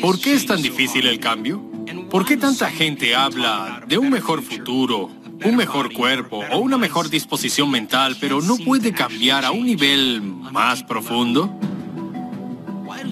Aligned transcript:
¿Por 0.00 0.20
qué 0.20 0.34
es 0.34 0.46
tan 0.46 0.62
difícil 0.62 1.06
el 1.06 1.18
cambio? 1.18 1.62
¿Por 2.10 2.24
qué 2.24 2.36
tanta 2.36 2.70
gente 2.70 3.14
habla 3.14 3.82
de 3.86 3.98
un 3.98 4.10
mejor 4.10 4.42
futuro, 4.42 5.10
un 5.44 5.56
mejor 5.56 5.92
cuerpo 5.92 6.42
o 6.52 6.58
una 6.58 6.78
mejor 6.78 7.08
disposición 7.10 7.70
mental, 7.70 8.16
pero 8.20 8.40
no 8.40 8.56
puede 8.56 8.92
cambiar 8.92 9.44
a 9.44 9.50
un 9.50 9.66
nivel 9.66 10.22
más 10.22 10.82
profundo? 10.82 11.50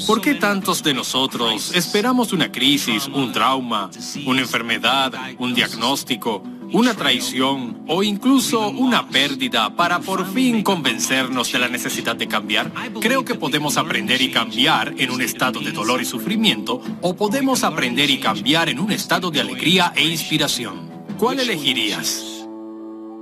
¿Por 0.07 0.21
qué 0.21 0.35
tantos 0.35 0.83
de 0.83 0.95
nosotros 0.95 1.73
esperamos 1.75 2.33
una 2.33 2.51
crisis, 2.51 3.07
un 3.09 3.33
trauma, 3.33 3.91
una 4.27 4.41
enfermedad, 4.41 5.13
un 5.39 5.55
diagnóstico, 5.55 6.43
una 6.73 6.95
traición 6.95 7.83
o 7.89 8.03
incluso 8.03 8.69
una 8.69 9.09
pérdida 9.09 9.75
para 9.75 10.01
por 10.01 10.33
fin 10.33 10.63
convencernos 10.63 11.53
de 11.53 11.59
la 11.59 11.69
necesidad 11.69 12.17
de 12.17 12.29
cambiar? 12.29 12.73
Creo 13.01 13.25
que 13.25 13.35
podemos 13.35 13.77
aprender 13.77 14.21
y 14.21 14.31
cambiar 14.31 14.95
en 14.99 15.11
un 15.11 15.23
estado 15.23 15.61
de 15.61 15.73
dolor 15.73 16.01
y 16.01 16.05
sufrimiento 16.05 16.81
o 17.01 17.17
podemos 17.17 17.65
aprender 17.65 18.11
y 18.11 18.19
cambiar 18.19 18.69
en 18.69 18.79
un 18.79 18.93
estado 18.93 19.31
de 19.31 19.41
alegría 19.41 19.93
e 19.97 20.05
inspiración. 20.05 20.91
¿Cuál 21.19 21.41
elegirías? 21.41 22.27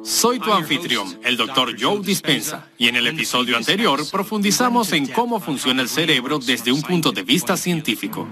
Soy 0.05 0.39
tu 0.39 0.53
anfitrión, 0.53 1.19
el 1.23 1.37
Dr. 1.37 1.77
Joe 1.79 2.01
Dispensa, 2.01 2.69
y 2.79 2.89
en 2.89 2.97
el 2.97 3.07
episodio 3.09 3.57
anterior 3.57 4.01
profundizamos 4.11 4.93
en 4.93 5.07
cómo 5.07 5.39
funciona 5.41 5.83
el 5.83 5.89
cerebro 5.89 6.39
desde 6.39 6.73
un 6.73 6.81
punto 6.81 7.13
de 7.13 7.23
vista 7.23 7.57
científico. 7.57 8.27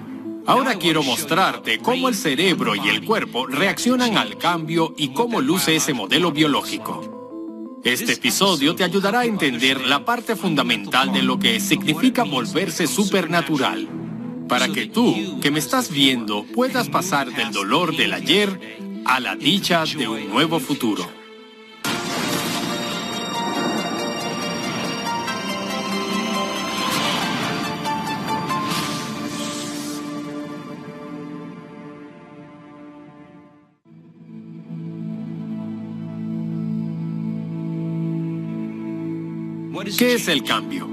Ahora 0.47 0.77
quiero 0.77 1.03
mostrarte 1.03 1.79
cómo 1.79 2.09
el 2.09 2.15
cerebro 2.15 2.77
y 2.77 2.89
el 2.89 3.05
cuerpo 3.05 3.49
reaccionan 3.49 4.17
al 4.17 4.39
cambio 4.39 4.95
y 4.97 5.09
cómo 5.09 5.41
luce 5.41 5.75
ese 5.75 5.93
modelo 5.93 6.31
biológico. 6.31 7.81
Este 7.83 8.13
episodio 8.13 8.77
te 8.77 8.85
ayudará 8.85 9.21
a 9.21 9.25
entender 9.25 9.81
la 9.81 10.05
parte 10.05 10.37
fundamental 10.37 11.13
de 11.13 11.23
lo 11.23 11.39
que 11.39 11.59
significa 11.59 12.23
volverse 12.23 12.87
supernatural, 12.87 13.89
para 14.49 14.69
que 14.69 14.87
tú, 14.87 15.41
que 15.41 15.51
me 15.51 15.59
estás 15.59 15.91
viendo, 15.91 16.45
puedas 16.55 16.89
pasar 16.89 17.33
del 17.33 17.51
dolor 17.51 17.97
del 17.97 18.13
ayer 18.13 18.79
a 19.05 19.19
la 19.19 19.35
dicha 19.35 19.85
de 19.85 20.07
un 20.07 20.31
nuevo 20.31 20.61
futuro. 20.61 21.26
¿Qué 39.97 40.15
es 40.15 40.29
el 40.29 40.45
cambio? 40.45 40.87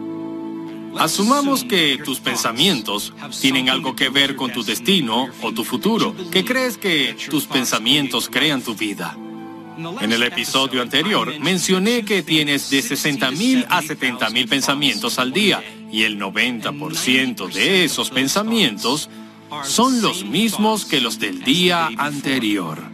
Asumamos 0.98 1.66
que 1.66 2.00
tus 2.06 2.20
pensamientos 2.20 3.14
tienen 3.42 3.70
algo 3.70 3.95
que 3.95 4.08
ver 4.08 4.36
con 4.38 4.54
tu 4.54 4.64
destino 4.64 5.28
o 5.42 5.52
tu 5.52 5.66
futuro, 5.66 6.16
que 6.32 6.45
crees 6.45 6.78
que 6.78 7.16
tus 7.30 7.45
pensamientos 7.45 8.30
crean 8.30 8.62
tu 8.62 8.76
vida. 8.76 9.18
En 10.00 10.12
el 10.12 10.23
episodio 10.23 10.82
anterior 10.82 11.38
mencioné 11.40 12.06
que 12.06 12.22
tienes 12.22 12.70
de 12.70 12.80
60.000 12.80 13.66
a 13.70 13.82
70.000 13.82 14.48
pensamientos 14.48 15.20
al 15.20 15.34
día 15.34 15.62
y 15.92 16.04
el 16.04 16.17
90% 16.17 17.52
de 17.52 17.84
esos 17.84 18.10
pensamientos 18.10 19.10
son 19.64 20.02
los 20.02 20.23
mismos 20.23 20.86
que 20.86 21.02
los 21.02 21.20
del 21.20 21.44
día 21.44 21.90
anterior. 21.98 22.92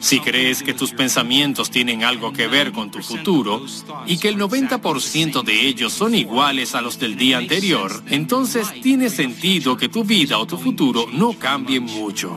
Si 0.00 0.20
crees 0.20 0.62
que 0.62 0.74
tus 0.74 0.92
pensamientos 0.92 1.70
tienen 1.70 2.04
algo 2.04 2.32
que 2.32 2.46
ver 2.46 2.72
con 2.72 2.90
tu 2.90 3.02
futuro 3.02 3.64
y 4.06 4.18
que 4.18 4.28
el 4.28 4.36
90% 4.36 5.42
de 5.42 5.66
ellos 5.66 5.92
son 5.92 6.14
iguales 6.14 6.74
a 6.74 6.82
los 6.82 6.98
del 6.98 7.16
día 7.16 7.38
anterior, 7.38 8.02
entonces 8.08 8.68
tiene 8.82 9.08
sentido 9.08 9.76
que 9.76 9.88
tu 9.88 10.04
vida 10.04 10.38
o 10.38 10.46
tu 10.46 10.58
futuro 10.58 11.06
no 11.12 11.32
cambien 11.32 11.84
mucho. 11.84 12.36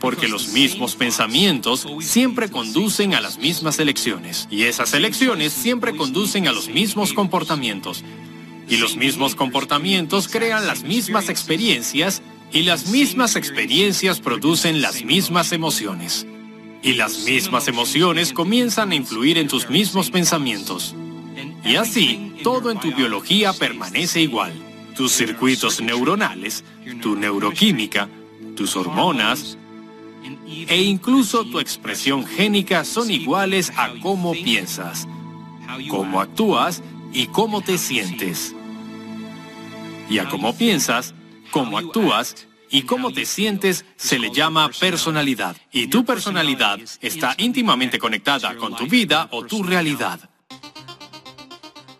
Porque 0.00 0.26
los 0.26 0.48
mismos 0.48 0.96
pensamientos 0.96 1.86
siempre 2.00 2.50
conducen 2.50 3.14
a 3.14 3.20
las 3.20 3.38
mismas 3.38 3.78
elecciones 3.78 4.48
y 4.50 4.64
esas 4.64 4.94
elecciones 4.94 5.52
siempre 5.52 5.96
conducen 5.96 6.48
a 6.48 6.52
los 6.52 6.68
mismos 6.68 7.12
comportamientos. 7.12 8.02
Y 8.68 8.78
los 8.78 8.96
mismos 8.96 9.36
comportamientos 9.36 10.26
crean 10.26 10.66
las 10.66 10.82
mismas 10.82 11.28
experiencias 11.28 12.22
y 12.52 12.62
las 12.62 12.88
mismas 12.88 13.36
experiencias 13.36 14.20
producen 14.20 14.82
las 14.82 15.04
mismas 15.04 15.52
emociones. 15.52 16.26
Y 16.82 16.94
las 16.94 17.24
mismas 17.24 17.68
emociones 17.68 18.32
comienzan 18.32 18.92
a 18.92 18.94
influir 18.94 19.38
en 19.38 19.48
tus 19.48 19.70
mismos 19.70 20.10
pensamientos. 20.10 20.94
Y 21.64 21.76
así, 21.76 22.34
todo 22.42 22.70
en 22.70 22.80
tu 22.80 22.92
biología 22.94 23.52
permanece 23.52 24.20
igual. 24.20 24.52
Tus 24.96 25.12
circuitos 25.12 25.80
neuronales, 25.80 26.64
tu 27.00 27.16
neuroquímica, 27.16 28.08
tus 28.56 28.76
hormonas 28.76 29.56
e 30.68 30.82
incluso 30.82 31.44
tu 31.44 31.58
expresión 31.58 32.26
génica 32.26 32.84
son 32.84 33.10
iguales 33.10 33.72
a 33.76 33.92
cómo 34.02 34.32
piensas, 34.32 35.08
cómo 35.88 36.20
actúas 36.20 36.82
y 37.12 37.26
cómo 37.26 37.62
te 37.62 37.78
sientes. 37.78 38.54
Y 40.10 40.18
a 40.18 40.28
cómo 40.28 40.54
piensas, 40.54 41.14
cómo 41.52 41.78
actúas 41.78 42.48
y 42.70 42.82
cómo 42.82 43.12
te 43.12 43.26
sientes 43.26 43.84
se 43.96 44.18
le 44.18 44.32
llama 44.32 44.70
personalidad. 44.80 45.56
Y 45.70 45.86
tu 45.86 46.04
personalidad 46.04 46.80
está 47.00 47.34
íntimamente 47.38 47.98
conectada 48.00 48.56
con 48.56 48.74
tu 48.74 48.86
vida 48.86 49.28
o 49.30 49.44
tu 49.44 49.62
realidad. 49.62 50.28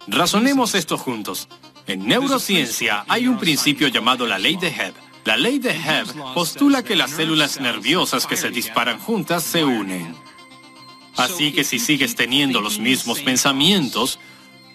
Razonemos 0.08 0.74
esto 0.74 0.98
juntos. 0.98 1.48
En 1.86 2.06
neurociencia 2.06 3.04
hay 3.06 3.28
un 3.28 3.38
principio 3.38 3.88
llamado 3.88 4.26
la 4.26 4.38
ley 4.38 4.56
de 4.56 4.68
Hebb. 4.68 4.94
La 5.24 5.36
ley 5.36 5.58
de 5.58 5.70
Hebb 5.70 6.34
postula 6.34 6.82
que 6.82 6.96
las 6.96 7.10
células 7.10 7.60
nerviosas 7.60 8.26
que 8.26 8.36
se 8.36 8.50
disparan 8.50 8.98
juntas 8.98 9.44
se 9.44 9.62
unen. 9.62 10.16
Así 11.16 11.52
que 11.52 11.62
si 11.62 11.78
sigues 11.78 12.14
teniendo 12.14 12.60
los 12.62 12.78
mismos 12.78 13.20
pensamientos, 13.20 14.18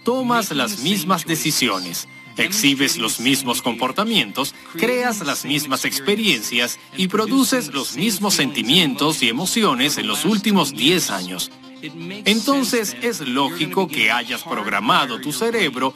tomas 0.04 0.52
las 0.52 0.80
mismas 0.80 1.26
decisiones 1.26 2.08
exhibes 2.38 2.98
los 2.98 3.20
mismos 3.20 3.62
comportamientos, 3.62 4.54
creas 4.78 5.26
las 5.26 5.46
mismas 5.46 5.86
experiencias 5.86 6.80
y 6.96 7.08
produces 7.08 7.74
los 7.74 7.96
mismos 7.96 8.36
sentimientos 8.36 9.22
y 9.24 9.30
emociones 9.30 9.98
en 9.98 10.08
los 10.08 10.26
últimos 10.26 10.74
10 10.74 11.10
años. 11.12 11.52
Entonces 11.82 12.96
es 13.02 13.22
lógico 13.22 13.88
que 13.88 14.12
hayas 14.12 14.44
programado 14.44 15.20
tu 15.20 15.32
cerebro 15.32 15.94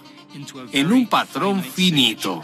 en 0.72 0.92
un 0.92 1.08
patrón 1.08 1.64
finito 1.64 2.42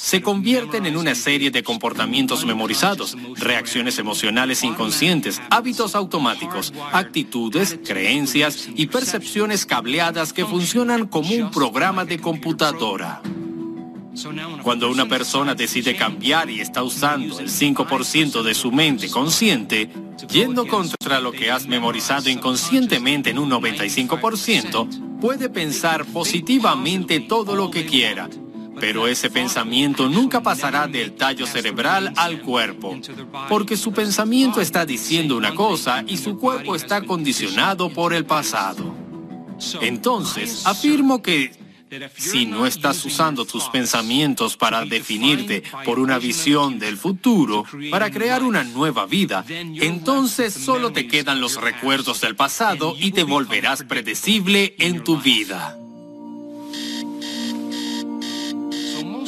se 0.00 0.22
convierten 0.22 0.86
en 0.86 0.96
una 0.96 1.14
serie 1.14 1.50
de 1.50 1.62
comportamientos 1.62 2.46
memorizados, 2.46 3.18
reacciones 3.36 3.98
emocionales 3.98 4.64
inconscientes, 4.64 5.42
hábitos 5.50 5.94
automáticos, 5.94 6.72
actitudes, 6.90 7.78
creencias 7.84 8.70
y 8.74 8.86
percepciones 8.86 9.66
cableadas 9.66 10.32
que 10.32 10.46
funcionan 10.46 11.06
como 11.06 11.34
un 11.34 11.50
programa 11.50 12.06
de 12.06 12.18
computadora. 12.18 13.20
Cuando 14.62 14.90
una 14.90 15.06
persona 15.06 15.54
decide 15.54 15.94
cambiar 15.94 16.48
y 16.48 16.60
está 16.60 16.82
usando 16.82 17.38
el 17.38 17.48
5% 17.48 18.42
de 18.42 18.54
su 18.54 18.72
mente 18.72 19.10
consciente, 19.10 19.90
yendo 20.30 20.66
contra 20.66 21.20
lo 21.20 21.30
que 21.30 21.50
has 21.50 21.66
memorizado 21.66 22.30
inconscientemente 22.30 23.30
en 23.30 23.38
un 23.38 23.50
95%, 23.50 25.20
puede 25.20 25.50
pensar 25.50 26.06
positivamente 26.06 27.20
todo 27.20 27.54
lo 27.54 27.70
que 27.70 27.84
quiera, 27.84 28.28
pero 28.80 29.06
ese 29.06 29.30
pensamiento 29.30 30.08
nunca 30.08 30.42
pasará 30.42 30.88
del 30.88 31.12
tallo 31.12 31.46
cerebral 31.46 32.12
al 32.16 32.40
cuerpo, 32.40 32.98
porque 33.48 33.76
su 33.76 33.92
pensamiento 33.92 34.60
está 34.60 34.86
diciendo 34.86 35.36
una 35.36 35.54
cosa 35.54 36.02
y 36.06 36.16
su 36.16 36.38
cuerpo 36.38 36.74
está 36.74 37.02
condicionado 37.02 37.90
por 37.90 38.14
el 38.14 38.24
pasado. 38.24 38.94
Entonces, 39.80 40.66
afirmo 40.66 41.22
que 41.22 41.52
si 42.16 42.46
no 42.46 42.66
estás 42.66 43.04
usando 43.04 43.44
tus 43.44 43.64
pensamientos 43.68 44.56
para 44.56 44.84
definirte 44.84 45.62
por 45.84 45.98
una 45.98 46.18
visión 46.18 46.78
del 46.78 46.96
futuro, 46.96 47.64
para 47.90 48.10
crear 48.10 48.42
una 48.42 48.62
nueva 48.62 49.06
vida, 49.06 49.44
entonces 49.48 50.54
solo 50.54 50.92
te 50.92 51.06
quedan 51.08 51.40
los 51.40 51.60
recuerdos 51.60 52.20
del 52.20 52.36
pasado 52.36 52.94
y 52.98 53.10
te 53.10 53.24
volverás 53.24 53.82
predecible 53.82 54.74
en 54.78 55.02
tu 55.02 55.18
vida. 55.18 55.76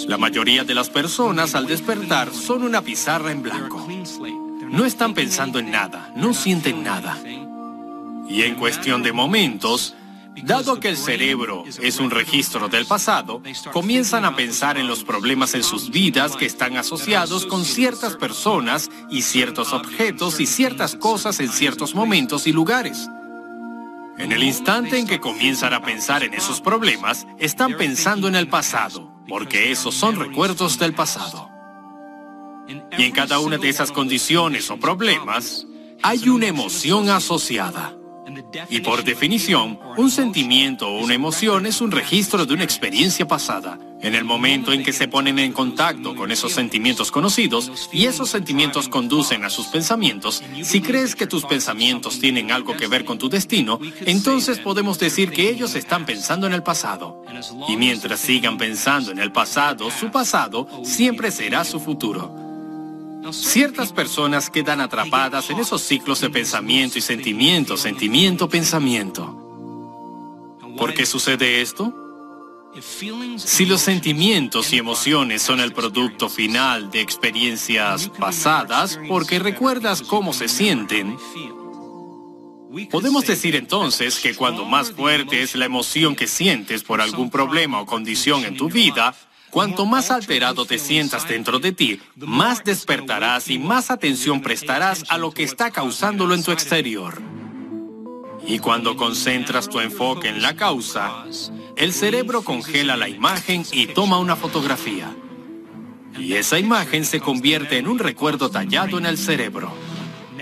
La 0.07 0.19
mayoría 0.19 0.65
de 0.65 0.75
las 0.75 0.91
personas 0.91 1.55
al 1.55 1.67
despertar 1.67 2.33
son 2.33 2.63
una 2.63 2.83
pizarra 2.83 3.31
en 3.31 3.43
blanco. 3.43 3.87
No 4.69 4.85
están 4.85 5.15
pensando 5.15 5.59
en 5.59 5.71
nada, 5.71 6.13
no 6.17 6.35
sienten 6.35 6.83
nada. 6.83 7.19
Y 8.29 8.43
en 8.43 8.57
cuestión 8.57 9.03
de 9.03 9.13
momentos, 9.13 9.95
dado 10.43 10.81
que 10.81 10.89
el 10.89 10.97
cerebro 10.97 11.65
es 11.81 12.01
un 12.01 12.11
registro 12.11 12.69
del 12.69 12.87
pasado, 12.87 13.43
comienzan 13.73 14.25
a 14.25 14.35
pensar 14.35 14.77
en 14.77 14.89
los 14.89 15.05
problemas 15.05 15.55
en 15.55 15.63
sus 15.63 15.91
vidas 15.91 16.37
que 16.37 16.47
están 16.47 16.77
asociados 16.77 17.47
con 17.47 17.65
ciertas 17.65 18.17
personas 18.17 18.91
y 19.11 19.23
ciertos 19.23 19.73
objetos 19.73 20.41
y 20.41 20.47
ciertas 20.47 20.97
cosas 20.97 21.39
en 21.41 21.49
ciertos 21.49 21.95
momentos 21.95 22.47
y 22.47 22.53
lugares. 22.53 23.09
En 24.19 24.33
el 24.33 24.43
instante 24.43 24.99
en 24.99 25.07
que 25.07 25.21
comienzan 25.21 25.75
a 25.75 25.83
pensar 25.83 26.23
en 26.23 26.35
esos 26.35 26.61
problemas, 26.61 27.27
están 27.39 27.77
pensando 27.77 28.29
en 28.29 28.35
el 28.35 28.49
pasado 28.49 29.12
porque 29.29 29.71
esos 29.71 29.95
son 29.95 30.17
recuerdos 30.17 30.79
del 30.79 30.95
pasado. 30.95 31.51
Y 32.97 33.05
en 33.05 33.13
cada 33.13 33.39
una 33.39 33.59
de 33.59 33.69
esas 33.69 33.93
condiciones 33.93 34.71
o 34.71 34.77
problemas 34.77 35.67
hay 36.03 36.29
una 36.29 36.47
emoción 36.47 37.09
asociada. 37.11 37.97
Y 38.71 38.81
por 38.81 39.05
definición, 39.05 39.79
un 39.97 40.11
sentimiento 40.11 40.89
o 40.89 41.01
una 41.01 41.15
emoción 41.15 41.67
es 41.67 41.81
un 41.81 41.91
registro 41.91 42.47
de 42.47 42.55
una 42.55 42.65
experiencia 42.65 43.27
pasada. 43.27 43.79
En 44.03 44.17
el 44.17 44.25
momento 44.25 44.73
en 44.73 44.83
que 44.83 44.93
se 44.93 45.07
ponen 45.07 45.39
en 45.39 45.53
contacto 45.53 46.17
con 46.17 46.33
esos 46.33 46.53
sentimientos 46.53 47.13
conocidos 47.13 47.89
y 47.93 48.07
esos 48.07 48.29
sentimientos 48.31 48.89
conducen 48.89 49.45
a 49.45 49.51
sus 49.51 49.69
pensamientos, 49.69 50.43
si 50.65 50.81
crees 50.81 51.15
que 51.15 51.29
tus 51.29 51.45
pensamientos 51.45 52.19
tienen 52.19 52.51
algo 52.51 52.77
que 52.77 52.89
ver 52.89 53.05
con 53.05 53.19
tu 53.19 53.29
destino, 53.29 53.79
entonces 54.01 54.59
podemos 54.59 54.99
decir 54.99 55.31
que 55.31 55.49
ellos 55.49 55.77
están 55.77 56.05
pensando 56.05 56.49
en 56.49 56.53
el 56.53 56.65
pasado. 56.65 57.23
Y 57.69 57.77
mientras 57.77 58.19
sigan 58.19 58.59
pensando 58.59 59.13
en 59.13 59.21
el 59.21 59.31
pasado, 59.31 59.89
su 59.93 60.11
pasado 60.11 60.67
siempre 60.83 61.31
será 61.31 61.65
su 61.65 61.79
futuro. 61.79 62.35
Ciertas 63.31 63.93
personas 63.93 64.51
quedan 64.51 64.81
atrapadas 64.81 65.49
en 65.51 65.61
esos 65.61 65.81
ciclos 65.81 66.21
de 66.21 66.29
pensamiento 66.29 66.99
y 66.99 67.01
sentimiento, 67.01 67.77
sentimiento, 67.77 68.49
pensamiento. 68.49 69.39
¿Por 70.77 70.93
qué 70.93 71.07
sucede 71.07 71.61
esto? 71.61 72.02
Si 73.37 73.67
los 73.67 73.83
sentimientos 73.83 74.73
y 74.73 74.79
emociones 74.79 75.43
son 75.43 75.61
el 75.61 75.73
producto 75.73 76.29
final 76.31 76.91
de 76.91 77.01
experiencias 77.01 78.09
pasadas 78.09 78.99
porque 79.09 79.39
recuerdas 79.39 80.01
cómo 80.01 80.33
se 80.33 80.49
sienten, 80.49 81.19
podemos 82.91 83.27
decir 83.27 83.57
entonces 83.57 84.19
que 84.21 84.35
cuando 84.35 84.65
más 84.65 84.91
fuerte 84.93 85.43
es 85.43 85.55
la 85.55 85.67
emoción 85.67 86.17
que 86.17 86.27
sientes 86.27 86.83
por 86.83 87.03
algún 87.03 87.31
problema 87.31 87.81
o 87.81 87.87
condición 87.87 88.45
en 88.45 88.57
tu 88.57 88.71
vida, 88.71 89.15
Cuanto 89.53 89.85
más 89.85 90.11
alterado 90.11 90.65
te 90.65 90.79
sientas 90.79 91.29
dentro 91.29 91.59
de 91.59 91.73
ti, 91.73 92.01
más 92.17 92.65
despertarás 92.65 93.51
y 93.51 93.59
más 93.59 93.91
atención 93.91 94.41
prestarás 94.41 95.05
a 95.11 95.19
lo 95.19 95.31
que 95.31 95.43
está 95.43 95.71
causándolo 95.71 96.35
en 96.35 96.43
tu 96.43 96.53
exterior. 96.53 97.21
Y 98.47 98.61
cuando 98.61 98.97
concentras 98.97 99.69
tu 99.69 99.79
enfoque 99.81 100.31
en 100.31 100.41
la 100.41 100.57
causa, 100.57 101.27
el 101.77 101.93
cerebro 101.93 102.43
congela 102.43 102.97
la 102.97 103.09
imagen 103.09 103.65
y 103.73 103.87
toma 103.87 104.19
una 104.19 104.37
fotografía. 104.37 105.15
Y 106.19 106.35
esa 106.35 106.59
imagen 106.59 107.05
se 107.05 107.21
convierte 107.21 107.79
en 107.79 107.89
un 107.89 107.99
recuerdo 107.99 108.51
tallado 108.51 108.99
en 108.99 109.07
el 109.07 109.17
cerebro. 109.17 109.73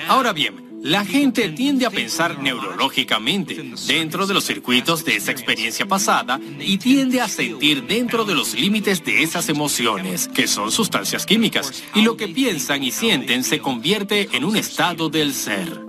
Ahora 0.09 0.32
bien, 0.32 0.71
la 0.82 1.05
gente 1.05 1.50
tiende 1.50 1.85
a 1.85 1.91
pensar 1.91 2.43
neurológicamente 2.43 3.62
dentro 3.87 4.27
de 4.27 4.35
los 4.35 4.44
circuitos 4.44 5.05
de 5.05 5.17
esa 5.17 5.31
experiencia 5.31 5.87
pasada 5.87 6.41
y 6.59 6.79
tiende 6.79 7.21
a 7.21 7.29
sentir 7.29 7.87
dentro 7.87 8.25
de 8.25 8.35
los 8.35 8.55
límites 8.55 9.05
de 9.05 9.23
esas 9.23 9.49
emociones, 9.50 10.29
que 10.29 10.49
son 10.49 10.73
sustancias 10.73 11.26
químicas, 11.26 11.85
y 11.94 12.03
lo 12.03 12.17
que 12.17 12.29
piensan 12.29 12.83
y 12.83 12.93
sienten 12.93 13.44
se 13.44 13.59
convierte 13.59 14.31
en 14.33 14.44
un 14.44 14.56
estado 14.56 15.11
del 15.11 15.35
ser. 15.35 15.81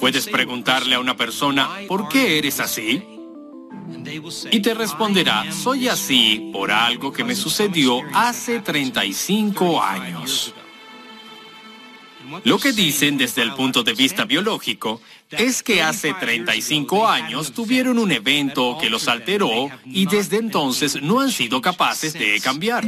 Puedes 0.00 0.26
preguntarle 0.26 0.96
a 0.96 1.00
una 1.00 1.16
persona, 1.16 1.70
¿por 1.88 2.08
qué 2.08 2.38
eres 2.38 2.60
así? 2.60 3.15
Y 4.50 4.60
te 4.60 4.74
responderá, 4.74 5.52
soy 5.52 5.88
así 5.88 6.50
por 6.52 6.70
algo 6.70 7.12
que 7.12 7.24
me 7.24 7.34
sucedió 7.34 8.00
hace 8.12 8.60
35 8.60 9.82
años. 9.82 10.54
Lo 12.44 12.58
que 12.58 12.72
dicen 12.72 13.16
desde 13.16 13.42
el 13.42 13.52
punto 13.54 13.82
de 13.82 13.94
vista 13.94 14.24
biológico 14.24 15.00
es 15.30 15.62
que 15.62 15.82
hace 15.82 16.14
35 16.14 17.06
años 17.06 17.52
tuvieron 17.52 17.98
un 17.98 18.10
evento 18.10 18.76
que 18.80 18.90
los 18.90 19.08
alteró 19.08 19.68
y 19.84 20.06
desde 20.06 20.38
entonces 20.38 21.00
no 21.02 21.20
han 21.20 21.30
sido 21.30 21.60
capaces 21.60 22.14
de 22.14 22.40
cambiar. 22.40 22.84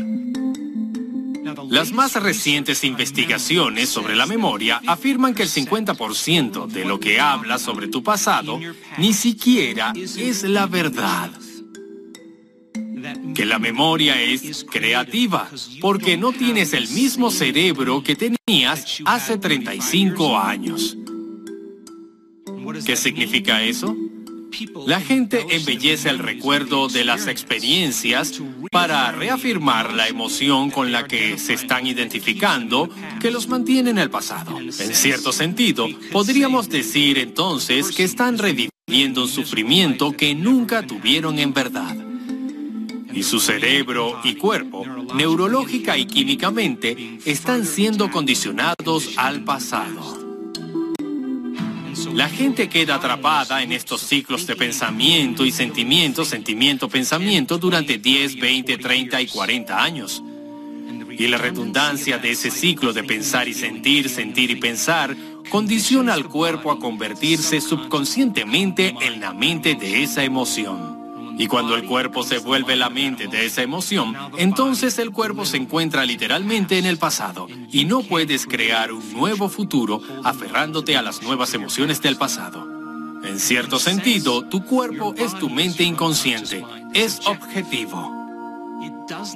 Las 1.70 1.92
más 1.92 2.14
recientes 2.14 2.84
investigaciones 2.84 3.88
sobre 3.88 4.16
la 4.16 4.26
memoria 4.26 4.80
afirman 4.86 5.34
que 5.34 5.42
el 5.42 5.48
50% 5.48 6.66
de 6.66 6.84
lo 6.84 6.98
que 6.98 7.20
habla 7.20 7.58
sobre 7.58 7.88
tu 7.88 8.02
pasado 8.02 8.58
ni 8.98 9.12
siquiera 9.12 9.92
es 9.96 10.42
la 10.44 10.66
verdad 10.66 11.30
que 13.34 13.46
la 13.46 13.58
memoria 13.58 14.20
es 14.20 14.66
creativa, 14.68 15.48
porque 15.80 16.16
no 16.16 16.32
tienes 16.32 16.72
el 16.72 16.88
mismo 16.88 17.30
cerebro 17.30 18.02
que 18.02 18.16
tenías 18.16 18.98
hace 19.04 19.38
35 19.38 20.36
años. 20.36 20.96
¿Qué 22.84 22.96
significa 22.96 23.62
eso? 23.62 23.96
La 24.86 25.00
gente 25.00 25.46
embellece 25.50 26.08
el 26.08 26.18
recuerdo 26.18 26.88
de 26.88 27.04
las 27.04 27.26
experiencias 27.26 28.40
para 28.70 29.12
reafirmar 29.12 29.92
la 29.92 30.08
emoción 30.08 30.70
con 30.70 30.92
la 30.92 31.06
que 31.06 31.38
se 31.38 31.54
están 31.54 31.86
identificando 31.86 32.88
que 33.20 33.30
los 33.30 33.48
mantiene 33.48 33.90
en 33.90 33.98
el 33.98 34.10
pasado. 34.10 34.58
En 34.58 34.72
cierto 34.72 35.32
sentido, 35.32 35.88
podríamos 36.12 36.68
decir 36.68 37.18
entonces 37.18 37.90
que 37.92 38.04
están 38.04 38.38
reviviendo 38.38 39.22
un 39.22 39.28
sufrimiento 39.28 40.12
que 40.12 40.34
nunca 40.34 40.86
tuvieron 40.86 41.38
en 41.38 41.52
verdad 41.52 41.96
y 43.12 43.22
su 43.22 43.40
cerebro 43.40 44.20
y 44.22 44.34
cuerpo, 44.34 44.84
neurológica 45.14 45.96
y 45.96 46.06
químicamente, 46.06 47.18
están 47.24 47.64
siendo 47.64 48.10
condicionados 48.10 49.10
al 49.16 49.42
pasado. 49.44 50.27
La 52.14 52.28
gente 52.28 52.68
queda 52.68 52.96
atrapada 52.96 53.62
en 53.62 53.72
estos 53.72 54.00
ciclos 54.02 54.46
de 54.46 54.56
pensamiento 54.56 55.44
y 55.44 55.52
sentimiento, 55.52 56.24
sentimiento, 56.24 56.88
pensamiento 56.88 57.58
durante 57.58 57.98
10, 57.98 58.38
20, 58.38 58.78
30 58.78 59.22
y 59.22 59.26
40 59.26 59.82
años. 59.82 60.22
Y 61.10 61.26
la 61.26 61.38
redundancia 61.38 62.18
de 62.18 62.30
ese 62.30 62.50
ciclo 62.50 62.92
de 62.92 63.02
pensar 63.02 63.48
y 63.48 63.54
sentir, 63.54 64.08
sentir 64.08 64.50
y 64.50 64.56
pensar 64.56 65.16
condiciona 65.50 66.14
al 66.14 66.28
cuerpo 66.28 66.70
a 66.70 66.78
convertirse 66.78 67.60
subconscientemente 67.60 68.94
en 69.00 69.20
la 69.20 69.32
mente 69.32 69.74
de 69.74 70.02
esa 70.02 70.22
emoción. 70.22 70.97
Y 71.38 71.46
cuando 71.46 71.76
el 71.76 71.84
cuerpo 71.84 72.24
se 72.24 72.38
vuelve 72.38 72.74
la 72.74 72.90
mente 72.90 73.28
de 73.28 73.46
esa 73.46 73.62
emoción, 73.62 74.14
entonces 74.36 74.98
el 74.98 75.12
cuerpo 75.12 75.46
se 75.46 75.56
encuentra 75.56 76.04
literalmente 76.04 76.78
en 76.78 76.84
el 76.84 76.98
pasado 76.98 77.46
y 77.70 77.84
no 77.84 78.02
puedes 78.02 78.44
crear 78.44 78.92
un 78.92 79.12
nuevo 79.12 79.48
futuro 79.48 80.02
aferrándote 80.24 80.96
a 80.96 81.02
las 81.02 81.22
nuevas 81.22 81.54
emociones 81.54 82.02
del 82.02 82.16
pasado. 82.16 82.66
En 83.22 83.38
cierto 83.38 83.78
sentido, 83.78 84.44
tu 84.48 84.64
cuerpo 84.64 85.14
es 85.16 85.32
tu 85.38 85.48
mente 85.48 85.84
inconsciente, 85.84 86.64
es 86.92 87.20
objetivo. 87.24 88.14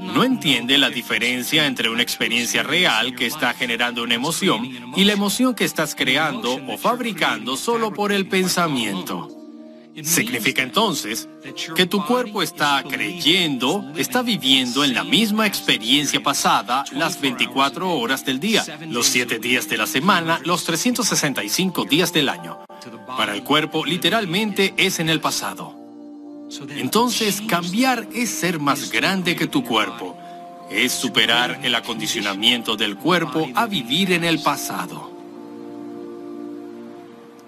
No 0.00 0.25
entiende 0.25 0.78
la 0.78 0.91
diferencia 0.91 1.67
entre 1.67 1.88
una 1.88 2.03
experiencia 2.03 2.62
real 2.62 3.15
que 3.15 3.27
está 3.27 3.55
generando 3.55 4.03
una 4.03 4.15
emoción 4.15 4.69
y 4.96 5.05
la 5.05 5.12
emoción 5.12 5.55
que 5.55 5.65
estás 5.65 5.94
creando 5.94 6.60
o 6.69 6.77
fabricando 6.77 7.56
solo 7.56 7.93
por 7.93 8.12
el 8.12 8.27
pensamiento. 8.27 9.42
Significa 10.03 10.63
entonces 10.63 11.29
que 11.77 11.84
tu 11.87 12.05
cuerpo 12.06 12.43
está 12.43 12.82
creyendo, 12.89 13.93
está 13.96 14.22
viviendo 14.22 14.84
en 14.84 14.94
la 14.94 15.05
misma 15.05 15.46
experiencia 15.46 16.22
pasada 16.22 16.84
las 16.93 17.20
24 17.20 17.91
horas 17.99 18.25
del 18.25 18.41
día, 18.41 18.65
los 18.89 19.06
7 19.06 19.39
días 19.39 19.69
de 19.69 19.77
la 19.77 19.87
semana, 19.87 20.41
los 20.44 20.65
365 20.65 21.84
días 21.84 22.13
del 22.13 22.31
año. 22.31 22.58
Para 23.06 23.34
el 23.34 23.44
cuerpo 23.44 23.84
literalmente 23.84 24.72
es 24.79 24.99
en 24.99 25.11
el 25.11 25.20
pasado. 25.20 25.75
Entonces 26.70 27.43
cambiar 27.43 28.08
es 28.15 28.31
ser 28.31 28.58
más 28.58 28.91
grande 28.91 29.37
que 29.37 29.46
tu 29.46 29.63
cuerpo. 29.63 30.17
Es 30.70 30.93
superar 30.93 31.61
el 31.63 31.75
acondicionamiento 31.75 32.77
del 32.77 32.96
cuerpo 32.96 33.49
a 33.55 33.67
vivir 33.67 34.13
en 34.13 34.25
el 34.25 34.41
pasado. 34.41 35.11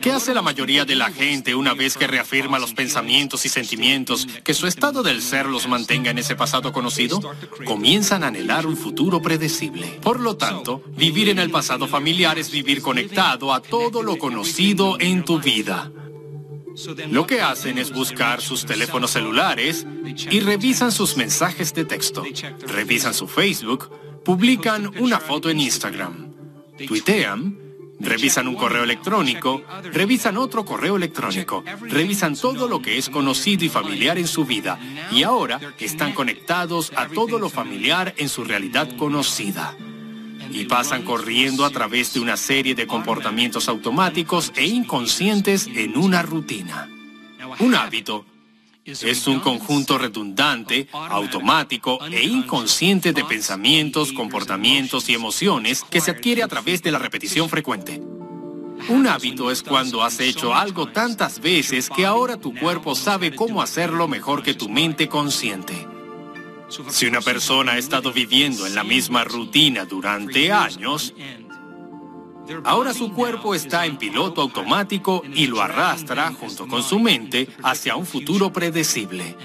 ¿Qué 0.05 0.13
hace 0.13 0.35
la 0.35 0.43
mayoría 0.43 0.85
de 0.85 0.97
la 0.97 1.11
gente 1.11 1.55
una 1.55 1.73
vez 1.73 1.97
que 1.97 2.07
reafirma 2.07 2.59
los 2.59 2.75
pensamientos 2.75 3.47
y 3.47 3.49
sentimientos 3.49 4.29
que 4.45 4.53
su 4.53 4.67
estado 4.67 5.03
del 5.03 5.23
ser 5.23 5.47
los 5.47 5.67
mantenga 5.67 6.11
en 6.11 6.19
ese 6.19 6.37
pasado 6.37 6.75
conocido? 6.75 7.23
Comienzan 7.65 8.23
a 8.23 8.27
anhelar 8.27 8.67
un 8.67 8.77
futuro 8.77 9.23
predecible. 9.23 9.99
Por 10.03 10.21
lo 10.21 10.37
tanto, 10.37 10.83
vivir 10.95 11.31
en 11.31 11.39
el 11.39 11.51
pasado 11.51 11.89
familiar 11.89 12.39
es 12.39 12.51
vivir 12.51 12.83
conectado 12.83 13.55
a 13.55 13.63
todo 13.63 14.03
lo 14.03 14.19
conocido 14.19 15.01
en 15.01 15.25
tu 15.25 15.41
vida. 15.41 15.91
Lo 17.11 17.27
que 17.27 17.41
hacen 17.41 17.79
es 17.79 17.91
buscar 17.91 18.43
sus 18.43 18.67
teléfonos 18.67 19.13
celulares 19.13 19.87
y 20.31 20.41
revisan 20.41 20.93
sus 20.93 21.17
mensajes 21.17 21.73
de 21.73 21.87
texto. 21.87 22.23
Revisan 22.67 23.15
su 23.15 23.27
Facebook, 23.27 23.91
publican 24.23 24.87
una 24.99 25.19
foto 25.19 25.49
en 25.49 25.61
Instagram, 25.61 26.35
tuitean, 26.87 27.64
revisan 28.01 28.49
un 28.49 28.57
correo 28.57 28.85
electrónico, 28.85 29.63
revisan 29.93 30.37
otro 30.37 30.65
correo 30.65 30.97
electrónico, 30.97 31.65
revisan 31.81 32.37
todo 32.37 32.69
lo 32.69 32.81
que 32.83 32.99
es 32.99 33.09
conocido 33.09 33.65
y 33.65 33.69
familiar 33.69 34.19
en 34.19 34.27
su 34.27 34.45
vida 34.45 34.79
y 35.11 35.23
ahora 35.23 35.61
están 35.79 36.13
conectados 36.13 36.93
a 36.97 37.09
todo 37.09 37.39
lo 37.39 37.49
familiar 37.49 38.15
en 38.17 38.29
su 38.29 38.45
realidad 38.45 38.89
conocida. 38.97 39.75
Y 40.51 40.67
pasan 40.67 41.03
corriendo 41.03 41.65
a 41.65 41.71
través 41.71 42.15
de 42.15 42.21
una 42.21 42.37
serie 42.37 42.75
de 42.75 42.87
comportamientos 42.87 43.69
automáticos 43.69 44.53
e 44.55 44.67
inconscientes 44.67 45.67
en 45.67 45.97
una 45.97 46.23
rutina. 46.23 46.89
Un 47.59 47.75
hábito 47.75 48.25
Es 48.85 49.27
un 49.27 49.41
conjunto 49.41 49.97
redundante, 49.97 50.89
automático 50.93 51.99
e 52.05 52.23
inconsciente 52.23 53.15
de 53.15 53.25
pensamientos, 53.25 54.13
comportamientos 54.13 55.09
y 55.09 55.15
emociones 55.15 55.83
que 55.89 56.03
se 56.03 56.11
adquiere 56.11 56.43
a 56.43 56.49
través 56.49 56.83
de 56.83 56.93
la 56.93 56.99
repetición 56.99 57.49
frecuente. 57.49 58.03
Un 58.91 59.07
hábito 59.07 59.51
es 59.51 59.63
cuando 59.63 60.03
has 60.03 60.21
hecho 60.21 60.55
algo 60.55 60.89
tantas 60.89 61.41
veces 61.41 61.89
que 61.89 62.05
ahora 62.05 62.37
tu 62.37 62.55
cuerpo 62.55 62.95
sabe 62.95 63.35
cómo 63.35 63.63
hacerlo 63.63 64.07
mejor 64.07 64.43
que 64.43 64.53
tu 64.53 64.69
mente 64.69 65.09
consciente. 65.09 65.89
Si 66.91 67.07
una 67.07 67.23
persona 67.23 67.73
ha 67.73 67.79
estado 67.79 68.13
viviendo 68.13 68.67
en 68.67 68.75
la 68.75 68.85
misma 68.85 69.25
rutina 69.25 69.87
durante 69.87 70.53
años, 70.53 71.15
ahora 72.65 72.93
su 72.93 73.13
cuerpo 73.13 73.55
está 73.55 73.87
en 73.87 73.97
piloto 73.97 74.43
automático 74.43 75.23
y 75.35 75.47
lo 75.47 75.63
arrastra 75.63 76.33
junto 76.33 76.67
con 76.67 76.83
su 76.83 76.99
mente 76.99 77.49
hacia 77.63 77.97
un 77.97 78.07
futuro 78.07 78.53
predecible. 78.53 79.37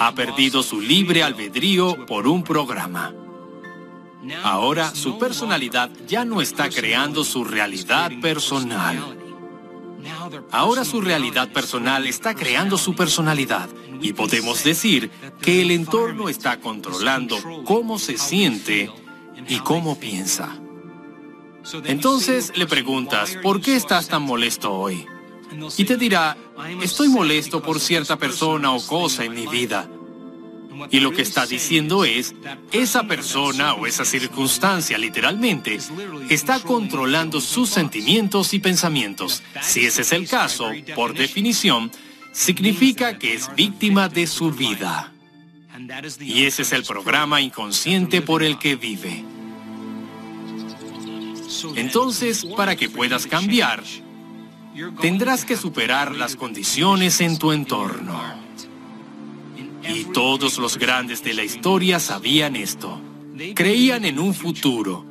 Ha 0.00 0.12
perdido 0.12 0.62
su 0.62 0.80
libre 0.80 1.22
albedrío 1.22 2.06
por 2.06 2.26
un 2.26 2.42
programa. 2.42 3.14
Ahora 4.42 4.94
su 4.94 5.18
personalidad 5.18 5.90
ya 6.06 6.24
no 6.24 6.40
está 6.40 6.68
creando 6.68 7.24
su 7.24 7.44
realidad 7.44 8.10
personal. 8.20 9.16
Ahora 10.50 10.84
su 10.84 11.00
realidad 11.00 11.52
personal 11.52 12.06
está 12.06 12.34
creando 12.34 12.78
su 12.78 12.94
personalidad 12.94 13.68
y 14.00 14.12
podemos 14.12 14.62
decir 14.64 15.10
que 15.40 15.62
el 15.62 15.70
entorno 15.70 16.28
está 16.28 16.60
controlando 16.60 17.36
cómo 17.64 17.98
se 17.98 18.16
siente 18.16 18.90
y 19.48 19.58
cómo 19.58 19.98
piensa. 19.98 20.56
Entonces 21.84 22.52
le 22.56 22.66
preguntas, 22.66 23.36
¿por 23.42 23.60
qué 23.60 23.76
estás 23.76 24.08
tan 24.08 24.22
molesto 24.22 24.72
hoy? 24.72 25.06
Y 25.76 25.84
te 25.84 25.96
dirá, 25.96 26.36
estoy 26.82 27.08
molesto 27.08 27.62
por 27.62 27.80
cierta 27.80 28.16
persona 28.16 28.72
o 28.72 28.84
cosa 28.84 29.24
en 29.24 29.34
mi 29.34 29.46
vida. 29.46 29.88
Y 30.90 31.00
lo 31.00 31.10
que 31.10 31.22
está 31.22 31.46
diciendo 31.46 32.04
es, 32.04 32.34
esa 32.70 33.04
persona 33.04 33.74
o 33.74 33.86
esa 33.86 34.04
circunstancia 34.04 34.96
literalmente 34.96 35.78
está 36.30 36.60
controlando 36.60 37.40
sus 37.40 37.68
sentimientos 37.68 38.54
y 38.54 38.60
pensamientos. 38.60 39.42
Si 39.60 39.84
ese 39.84 40.02
es 40.02 40.12
el 40.12 40.28
caso, 40.28 40.70
por 40.94 41.14
definición, 41.14 41.90
significa 42.32 43.18
que 43.18 43.34
es 43.34 43.52
víctima 43.54 44.08
de 44.08 44.26
su 44.26 44.52
vida. 44.52 45.12
Y 46.20 46.44
ese 46.44 46.62
es 46.62 46.72
el 46.72 46.84
programa 46.84 47.40
inconsciente 47.40 48.22
por 48.22 48.42
el 48.42 48.58
que 48.58 48.76
vive. 48.76 49.24
Entonces, 51.76 52.44
para 52.56 52.76
que 52.76 52.88
puedas 52.88 53.26
cambiar, 53.26 53.82
tendrás 55.00 55.44
que 55.44 55.56
superar 55.56 56.14
las 56.14 56.36
condiciones 56.36 57.20
en 57.20 57.38
tu 57.38 57.52
entorno. 57.52 58.20
Y 59.88 60.04
todos 60.04 60.58
los 60.58 60.76
grandes 60.76 61.22
de 61.22 61.34
la 61.34 61.44
historia 61.44 61.98
sabían 61.98 62.56
esto. 62.56 63.00
Creían 63.54 64.04
en 64.04 64.18
un 64.18 64.34
futuro 64.34 65.06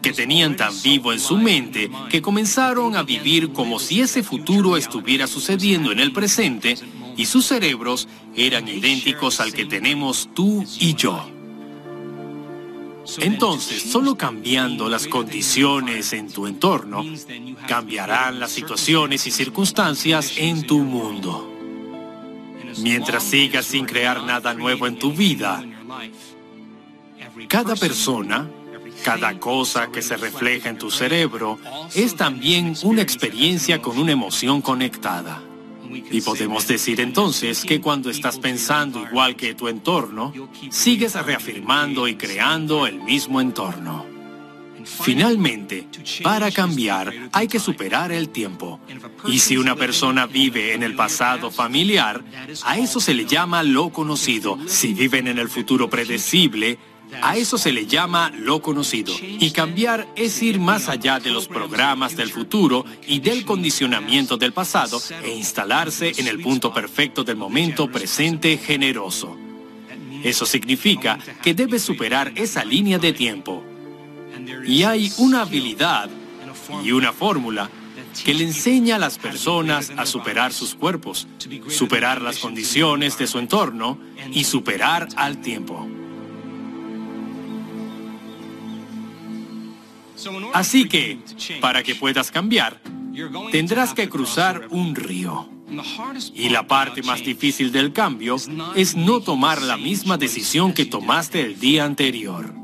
que 0.00 0.12
tenían 0.12 0.56
tan 0.56 0.72
vivo 0.82 1.12
en 1.12 1.20
su 1.20 1.36
mente 1.36 1.90
que 2.08 2.22
comenzaron 2.22 2.96
a 2.96 3.02
vivir 3.02 3.52
como 3.52 3.78
si 3.78 4.00
ese 4.00 4.22
futuro 4.22 4.76
estuviera 4.76 5.26
sucediendo 5.26 5.90
en 5.92 5.98
el 5.98 6.12
presente 6.12 6.76
y 7.16 7.26
sus 7.26 7.46
cerebros 7.46 8.08
eran 8.34 8.68
idénticos 8.68 9.40
al 9.40 9.52
que 9.52 9.66
tenemos 9.66 10.28
tú 10.34 10.64
y 10.78 10.94
yo. 10.94 11.28
Entonces, 13.18 13.82
solo 13.82 14.16
cambiando 14.16 14.88
las 14.88 15.06
condiciones 15.06 16.12
en 16.12 16.30
tu 16.30 16.46
entorno, 16.46 17.04
cambiarán 17.66 18.38
las 18.38 18.52
situaciones 18.52 19.26
y 19.26 19.30
circunstancias 19.30 20.34
en 20.36 20.66
tu 20.66 20.78
mundo. 20.78 21.48
Mientras 22.78 23.22
sigas 23.22 23.66
sin 23.66 23.84
crear 23.86 24.22
nada 24.22 24.54
nuevo 24.54 24.86
en 24.86 24.98
tu 24.98 25.12
vida, 25.12 25.62
cada 27.48 27.74
persona, 27.76 28.48
cada 29.04 29.38
cosa 29.38 29.90
que 29.90 30.00
se 30.00 30.16
refleja 30.16 30.68
en 30.68 30.78
tu 30.78 30.90
cerebro 30.90 31.58
es 31.94 32.16
también 32.16 32.74
una 32.82 33.02
experiencia 33.02 33.82
con 33.82 33.98
una 33.98 34.12
emoción 34.12 34.62
conectada. 34.62 35.42
Y 36.10 36.20
podemos 36.20 36.66
decir 36.66 37.00
entonces 37.00 37.64
que 37.64 37.80
cuando 37.80 38.10
estás 38.10 38.38
pensando 38.38 39.02
igual 39.02 39.36
que 39.36 39.54
tu 39.54 39.68
entorno, 39.68 40.32
sigues 40.70 41.14
reafirmando 41.14 42.08
y 42.08 42.16
creando 42.16 42.86
el 42.86 43.00
mismo 43.02 43.40
entorno. 43.40 44.12
Finalmente, 44.84 45.86
para 46.22 46.50
cambiar 46.50 47.12
hay 47.32 47.46
que 47.46 47.60
superar 47.60 48.12
el 48.12 48.30
tiempo. 48.30 48.80
Y 49.26 49.38
si 49.38 49.56
una 49.56 49.76
persona 49.76 50.26
vive 50.26 50.74
en 50.74 50.82
el 50.82 50.94
pasado 50.94 51.50
familiar, 51.50 52.22
a 52.64 52.78
eso 52.78 53.00
se 53.00 53.14
le 53.14 53.26
llama 53.26 53.62
lo 53.62 53.90
conocido. 53.90 54.58
Si 54.66 54.94
viven 54.94 55.28
en 55.28 55.38
el 55.38 55.48
futuro 55.48 55.88
predecible, 55.88 56.78
a 57.20 57.36
eso 57.36 57.58
se 57.58 57.72
le 57.72 57.86
llama 57.86 58.30
lo 58.34 58.62
conocido. 58.62 59.12
Y 59.20 59.50
cambiar 59.50 60.08
es 60.16 60.42
ir 60.42 60.58
más 60.58 60.88
allá 60.88 61.20
de 61.20 61.30
los 61.30 61.48
programas 61.48 62.16
del 62.16 62.30
futuro 62.30 62.84
y 63.06 63.20
del 63.20 63.44
condicionamiento 63.44 64.36
del 64.36 64.52
pasado 64.52 65.00
e 65.22 65.34
instalarse 65.34 66.12
en 66.16 66.28
el 66.28 66.40
punto 66.40 66.72
perfecto 66.72 67.24
del 67.24 67.36
momento 67.36 67.90
presente 67.90 68.56
generoso. 68.58 69.36
Eso 70.22 70.46
significa 70.46 71.18
que 71.42 71.54
debes 71.54 71.82
superar 71.82 72.32
esa 72.36 72.64
línea 72.64 72.98
de 72.98 73.12
tiempo 73.12 73.64
y 74.66 74.84
hay 74.84 75.12
una 75.18 75.42
habilidad 75.42 76.08
y 76.84 76.92
una 76.92 77.12
fórmula 77.12 77.70
que 78.24 78.34
le 78.34 78.44
enseña 78.44 78.96
a 78.96 78.98
las 78.98 79.18
personas 79.18 79.92
a 79.96 80.06
superar 80.06 80.52
sus 80.52 80.74
cuerpos, 80.74 81.26
superar 81.68 82.20
las 82.20 82.38
condiciones 82.38 83.18
de 83.18 83.26
su 83.26 83.38
entorno 83.38 83.98
y 84.30 84.44
superar 84.44 85.08
al 85.16 85.40
tiempo. 85.40 85.88
Así 90.52 90.88
que, 90.88 91.18
para 91.60 91.82
que 91.82 91.94
puedas 91.94 92.30
cambiar, 92.30 92.80
tendrás 93.50 93.94
que 93.94 94.08
cruzar 94.08 94.68
un 94.70 94.94
río. 94.94 95.48
Y 96.34 96.50
la 96.50 96.66
parte 96.66 97.02
más 97.02 97.24
difícil 97.24 97.72
del 97.72 97.92
cambio 97.92 98.36
es 98.74 98.94
no 98.94 99.20
tomar 99.20 99.62
la 99.62 99.76
misma 99.76 100.18
decisión 100.18 100.72
que 100.72 100.84
tomaste 100.84 101.40
el 101.40 101.58
día 101.58 101.84
anterior. 101.84 102.62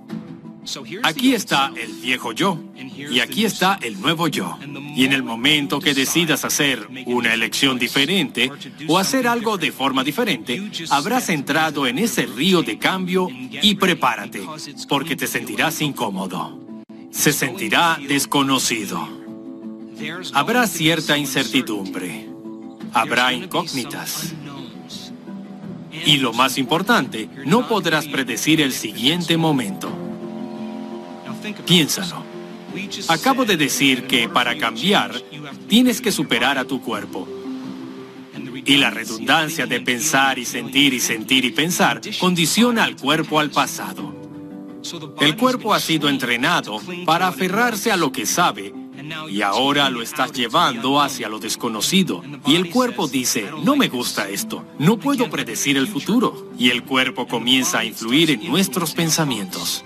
Aquí 1.03 1.35
está 1.35 1.73
el 1.75 1.93
viejo 1.95 2.33
yo 2.33 2.59
y 2.75 3.21
aquí 3.21 3.47
está 3.47 3.79
el 3.81 3.99
nuevo 4.01 4.29
yo. 4.29 4.59
Y 4.95 5.07
en 5.07 5.15
el 5.15 5.23
momento 5.23 5.81
que 5.81 5.95
decidas 5.95 6.45
hacer 6.45 6.87
una 7.07 7.33
elección 7.33 7.79
diferente 7.79 8.51
o 8.87 8.99
hacer 8.99 9.27
algo 9.27 9.57
de 9.57 9.73
forma 9.73 10.05
diferente, 10.05 10.71
habrás 10.91 11.31
entrado 11.31 11.87
en 11.87 11.99
ese 11.99 12.27
río 12.27 12.63
de 12.63 12.79
cambio 12.79 13.29
y 13.31 13.77
prepárate, 13.77 14.43
porque 14.89 15.17
te 15.17 15.27
sentirás 15.27 15.81
incómodo. 15.81 16.68
Se 17.11 17.33
sentirá 17.33 17.99
desconocido. 18.07 19.09
Habrá 20.33 20.67
cierta 20.67 21.17
incertidumbre. 21.19 22.29
Habrá 22.93 23.33
incógnitas. 23.33 24.35
Y 26.05 26.19
lo 26.19 26.33
más 26.33 26.59
importante, 26.59 27.29
no 27.45 27.67
podrás 27.67 28.07
predecir 28.07 28.61
el 28.61 28.73
siguiente 28.73 29.37
momento. 29.37 29.91
Piénsalo. 31.67 32.23
Acabo 33.09 33.45
de 33.45 33.57
decir 33.57 34.07
que 34.07 34.29
para 34.29 34.57
cambiar 34.59 35.21
tienes 35.69 36.01
que 36.01 36.13
superar 36.13 36.59
a 36.59 36.65
tu 36.65 36.81
cuerpo. 36.81 37.27
Y 38.65 38.77
la 38.77 38.91
redundancia 38.91 39.67
de 39.67 39.81
pensar 39.81 40.39
y 40.39 40.45
sentir 40.45 40.93
y 40.93 41.01
sentir 41.01 41.45
y 41.45 41.51
pensar 41.51 42.01
condiciona 42.21 42.85
al 42.85 42.97
cuerpo 42.97 43.41
al 43.41 43.51
pasado. 43.51 44.18
El 45.21 45.37
cuerpo 45.37 45.75
ha 45.75 45.81
sido 45.81 46.09
entrenado 46.09 46.81
para 47.05 47.29
aferrarse 47.29 47.91
a 47.91 47.97
lo 47.97 48.13
que 48.13 48.27
sabe 48.27 48.73
y 49.31 49.43
ahora 49.43 49.91
lo 49.91 50.03
estás 50.03 50.33
llevando 50.33 51.01
hacia 51.01 51.29
lo 51.29 51.39
desconocido. 51.39 52.23
Y 52.47 52.57
el 52.57 52.71
cuerpo 52.71 53.09
dice, 53.09 53.51
no 53.63 53.77
me 53.77 53.89
gusta 53.89 54.29
esto, 54.29 54.65
no 54.79 54.99
puedo 54.99 55.31
predecir 55.31 55.77
el 55.77 55.89
futuro. 55.89 56.51
Y 56.59 56.71
el 56.71 56.83
cuerpo 56.83 57.27
comienza 57.27 57.81
a 57.81 57.85
influir 57.85 58.31
en 58.31 58.49
nuestros 58.49 58.95
pensamientos. 58.95 59.85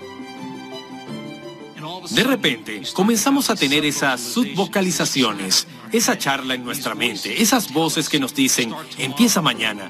De 2.09 2.23
repente, 2.23 2.81
comenzamos 2.93 3.49
a 3.49 3.55
tener 3.55 3.85
esas 3.85 4.19
subvocalizaciones, 4.19 5.67
esa 5.91 6.17
charla 6.17 6.53
en 6.53 6.65
nuestra 6.65 6.95
mente, 6.95 7.41
esas 7.41 7.71
voces 7.71 8.09
que 8.09 8.19
nos 8.19 8.35
dicen, 8.35 8.73
empieza 8.97 9.41
mañana, 9.41 9.89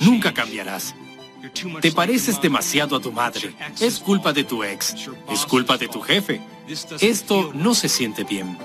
nunca 0.00 0.32
cambiarás. 0.32 0.94
Te 1.80 1.92
pareces 1.92 2.40
demasiado 2.40 2.96
a 2.96 3.00
tu 3.00 3.12
madre. 3.12 3.54
Es 3.80 3.98
culpa 3.98 4.32
de 4.32 4.44
tu 4.44 4.62
ex. 4.64 4.94
Es 5.30 5.44
culpa 5.46 5.76
de 5.76 5.88
tu 5.88 6.00
jefe. 6.00 6.40
Esto 7.00 7.52
no 7.54 7.74
se 7.74 7.88
siente 7.88 8.24
bien. 8.24 8.56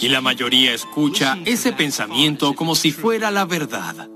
Y 0.00 0.08
la 0.08 0.20
mayoría 0.20 0.72
escucha 0.72 1.38
ese 1.44 1.72
pensamiento 1.72 2.54
como 2.54 2.74
si 2.74 2.92
fuera 2.92 3.30
la 3.30 3.44
verdad. 3.44 4.08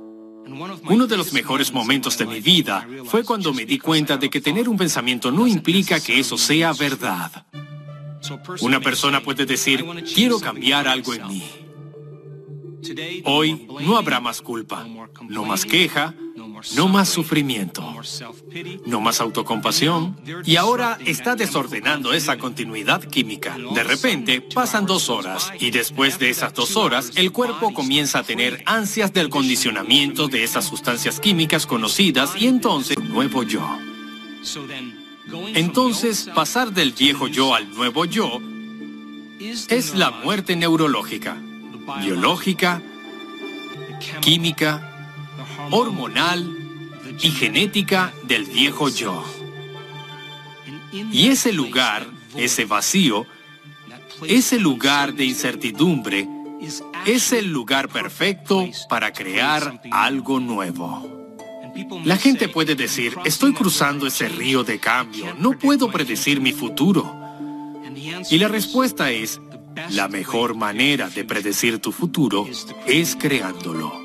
Uno 0.85 1.07
de 1.07 1.17
los 1.17 1.33
mejores 1.33 1.73
momentos 1.73 2.19
de 2.19 2.27
mi 2.27 2.41
vida 2.41 2.87
fue 3.05 3.25
cuando 3.25 3.53
me 3.53 3.65
di 3.65 3.79
cuenta 3.79 4.17
de 4.17 4.29
que 4.29 4.41
tener 4.41 4.69
un 4.69 4.77
pensamiento 4.77 5.31
no 5.31 5.47
implica 5.47 5.99
que 5.99 6.21
eso 6.21 6.37
sea 6.37 6.73
verdad. 6.73 7.47
Una 8.61 8.81
persona 8.81 9.23
puede 9.23 9.47
decir, 9.47 9.85
quiero 10.15 10.39
cambiar 10.39 10.87
algo 10.87 11.15
en 11.15 11.27
mí. 11.27 11.43
Hoy 13.25 13.67
no 13.81 13.97
habrá 13.97 14.21
más 14.21 14.43
culpa, 14.43 14.87
no 15.29 15.45
más 15.45 15.65
queja, 15.65 16.15
no 16.77 16.89
más 16.89 17.09
sufrimiento, 17.09 17.95
no 18.87 19.01
más 19.01 19.21
autocompasión. 19.21 20.17
Y 20.45 20.57
ahora 20.57 20.99
está 21.05 21.35
desordenando 21.35 22.13
esa 22.13 22.39
continuidad 22.39 23.03
química. 23.03 23.57
De 23.75 23.83
repente 23.83 24.41
pasan 24.41 24.87
dos 24.87 25.09
horas 25.09 25.53
y 25.59 25.71
después 25.71 26.19
de 26.19 26.31
esas 26.31 26.55
dos 26.55 26.77
horas 26.77 27.13
el 27.17 27.33
cuerpo 27.33 27.73
comienza 27.73 28.21
a 28.21 28.23
tener 28.23 28.63
ansias 28.67 29.13
del 29.13 29.29
condicionamiento 29.29 30.29
de 30.29 30.45
esas 30.45 30.65
sustancias 30.65 31.21
químicas 31.21 31.67
conocidas 31.67 32.33
y 32.37 32.47
entonces 32.47 32.97
un 32.97 33.09
nuevo 33.09 33.43
yo. 33.43 33.67
Entonces 35.55 36.31
pasar 36.35 36.73
del 36.73 36.93
viejo 36.93 37.29
yo 37.29 37.55
al 37.55 37.71
nuevo 37.71 38.05
yo 38.05 38.41
es 39.69 39.95
la 39.95 40.11
muerte 40.11 40.57
neurológica, 40.57 41.37
biológica, 42.01 42.81
química, 44.21 44.92
hormonal 45.73 46.47
y 47.21 47.31
genética 47.31 48.13
del 48.25 48.45
viejo 48.45 48.89
yo. 48.91 49.25
Y 50.93 51.29
ese 51.29 51.53
lugar, 51.53 52.07
ese 52.37 52.67
vacío, 52.67 53.27
ese 54.29 54.61
lugar 54.61 55.15
de 55.15 55.25
incertidumbre, 55.25 56.29
es 57.07 57.33
el 57.33 57.51
lugar 57.51 57.89
perfecto 57.89 58.69
para 58.89 59.13
crear 59.13 59.81
algo 59.91 60.39
nuevo. 60.39 61.11
La 62.05 62.19
gente 62.19 62.49
puede 62.49 62.75
decir, 62.75 63.17
estoy 63.25 63.55
cruzando 63.55 64.07
ese 64.07 64.29
río 64.29 64.63
de 64.63 64.79
cambio, 64.79 65.35
no 65.39 65.59
puedo 65.59 65.91
predecir 65.91 66.41
mi 66.41 66.53
futuro. 66.53 67.19
Y 68.31 68.39
la 68.39 68.49
respuesta 68.49 69.11
es, 69.11 69.41
la 69.91 70.09
mejor 70.09 70.55
manera 70.55 71.09
de 71.09 71.25
predecir 71.25 71.79
tu 71.79 71.93
futuro 71.93 72.47
es 72.87 73.17
creándolo. 73.17 74.02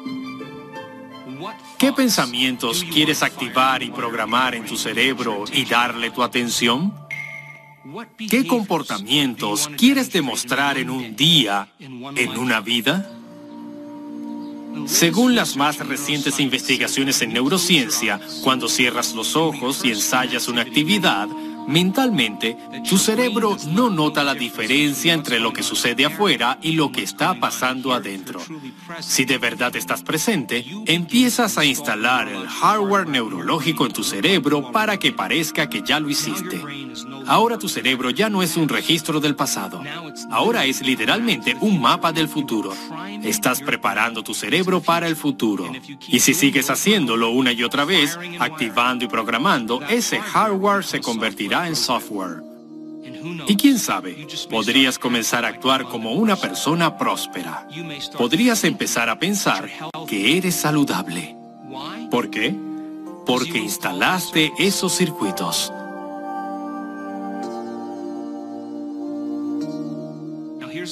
¿Qué 1.77 1.93
pensamientos 1.93 2.83
quieres 2.91 3.21
activar 3.21 3.83
y 3.83 3.91
programar 3.91 4.55
en 4.55 4.65
tu 4.65 4.75
cerebro 4.77 5.43
y 5.53 5.65
darle 5.65 6.09
tu 6.09 6.23
atención? 6.23 6.91
¿Qué 8.17 8.47
comportamientos 8.47 9.69
quieres 9.77 10.11
demostrar 10.11 10.79
en 10.79 10.89
un 10.89 11.15
día, 11.15 11.69
en 11.79 12.37
una 12.37 12.61
vida? 12.61 13.11
Según 14.87 15.35
las 15.35 15.55
más 15.55 15.77
recientes 15.85 16.39
investigaciones 16.39 17.21
en 17.21 17.33
neurociencia, 17.33 18.19
cuando 18.43 18.67
cierras 18.69 19.13
los 19.13 19.35
ojos 19.35 19.83
y 19.83 19.91
ensayas 19.91 20.47
una 20.47 20.61
actividad, 20.61 21.27
Mentalmente, 21.67 22.57
tu 22.87 22.97
cerebro 22.97 23.57
no 23.67 23.89
nota 23.89 24.23
la 24.23 24.33
diferencia 24.33 25.13
entre 25.13 25.39
lo 25.39 25.51
que 25.51 25.63
sucede 25.63 26.05
afuera 26.05 26.57
y 26.61 26.71
lo 26.71 26.91
que 26.93 27.03
está 27.03 27.39
pasando 27.39 27.93
adentro. 27.93 28.41
Si 29.01 29.25
de 29.25 29.37
verdad 29.37 29.75
estás 29.75 30.01
presente, 30.01 30.65
empiezas 30.85 31.57
a 31.57 31.65
instalar 31.65 32.29
el 32.29 32.47
hardware 32.47 33.09
neurológico 33.09 33.85
en 33.85 33.91
tu 33.91 34.03
cerebro 34.03 34.71
para 34.71 34.97
que 34.97 35.11
parezca 35.11 35.69
que 35.69 35.83
ya 35.85 35.99
lo 35.99 36.09
hiciste. 36.09 36.61
Ahora 37.27 37.57
tu 37.57 37.67
cerebro 37.67 38.09
ya 38.11 38.29
no 38.29 38.41
es 38.41 38.55
un 38.55 38.69
registro 38.69 39.19
del 39.19 39.35
pasado. 39.35 39.83
Ahora 40.31 40.63
es 40.63 40.81
literalmente 40.81 41.57
un 41.59 41.81
mapa 41.81 42.13
del 42.13 42.29
futuro. 42.29 42.73
Estás 43.21 43.61
preparando 43.61 44.23
tu 44.23 44.33
cerebro 44.33 44.81
para 44.81 45.07
el 45.07 45.17
futuro. 45.17 45.69
Y 46.07 46.21
si 46.21 46.33
sigues 46.33 46.69
haciéndolo 46.69 47.29
una 47.31 47.51
y 47.51 47.63
otra 47.63 47.83
vez, 47.83 48.17
activando 48.39 49.03
y 49.03 49.09
programando, 49.09 49.81
ese 49.89 50.19
hardware 50.19 50.85
se 50.85 51.01
convertirá 51.57 51.67
en 51.67 51.75
software. 51.75 52.43
Y 53.47 53.55
quién 53.55 53.79
sabe, 53.79 54.27
podrías 54.49 54.99
comenzar 54.99 55.45
a 55.45 55.49
actuar 55.49 55.85
como 55.85 56.13
una 56.13 56.35
persona 56.35 56.97
próspera. 56.97 57.67
Podrías 58.17 58.63
empezar 58.63 59.09
a 59.09 59.17
pensar 59.17 59.69
que 60.07 60.37
eres 60.37 60.55
saludable. 60.55 61.35
¿Por 62.11 62.29
qué? 62.29 62.53
Porque 63.25 63.57
instalaste 63.57 64.51
esos 64.59 64.93
circuitos. 64.93 65.71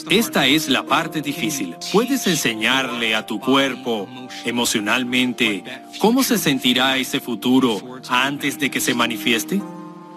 Esta 0.10 0.46
es 0.46 0.68
la 0.68 0.84
parte 0.84 1.22
difícil. 1.22 1.76
¿Puedes 1.92 2.28
enseñarle 2.28 3.16
a 3.16 3.26
tu 3.26 3.40
cuerpo 3.40 4.08
emocionalmente 4.44 5.64
cómo 6.00 6.24
se 6.24 6.38
sentirá 6.38 6.98
ese 6.98 7.20
futuro 7.20 8.00
antes 8.10 8.60
de 8.60 8.70
que 8.70 8.82
se 8.82 8.94
manifieste? 8.94 9.62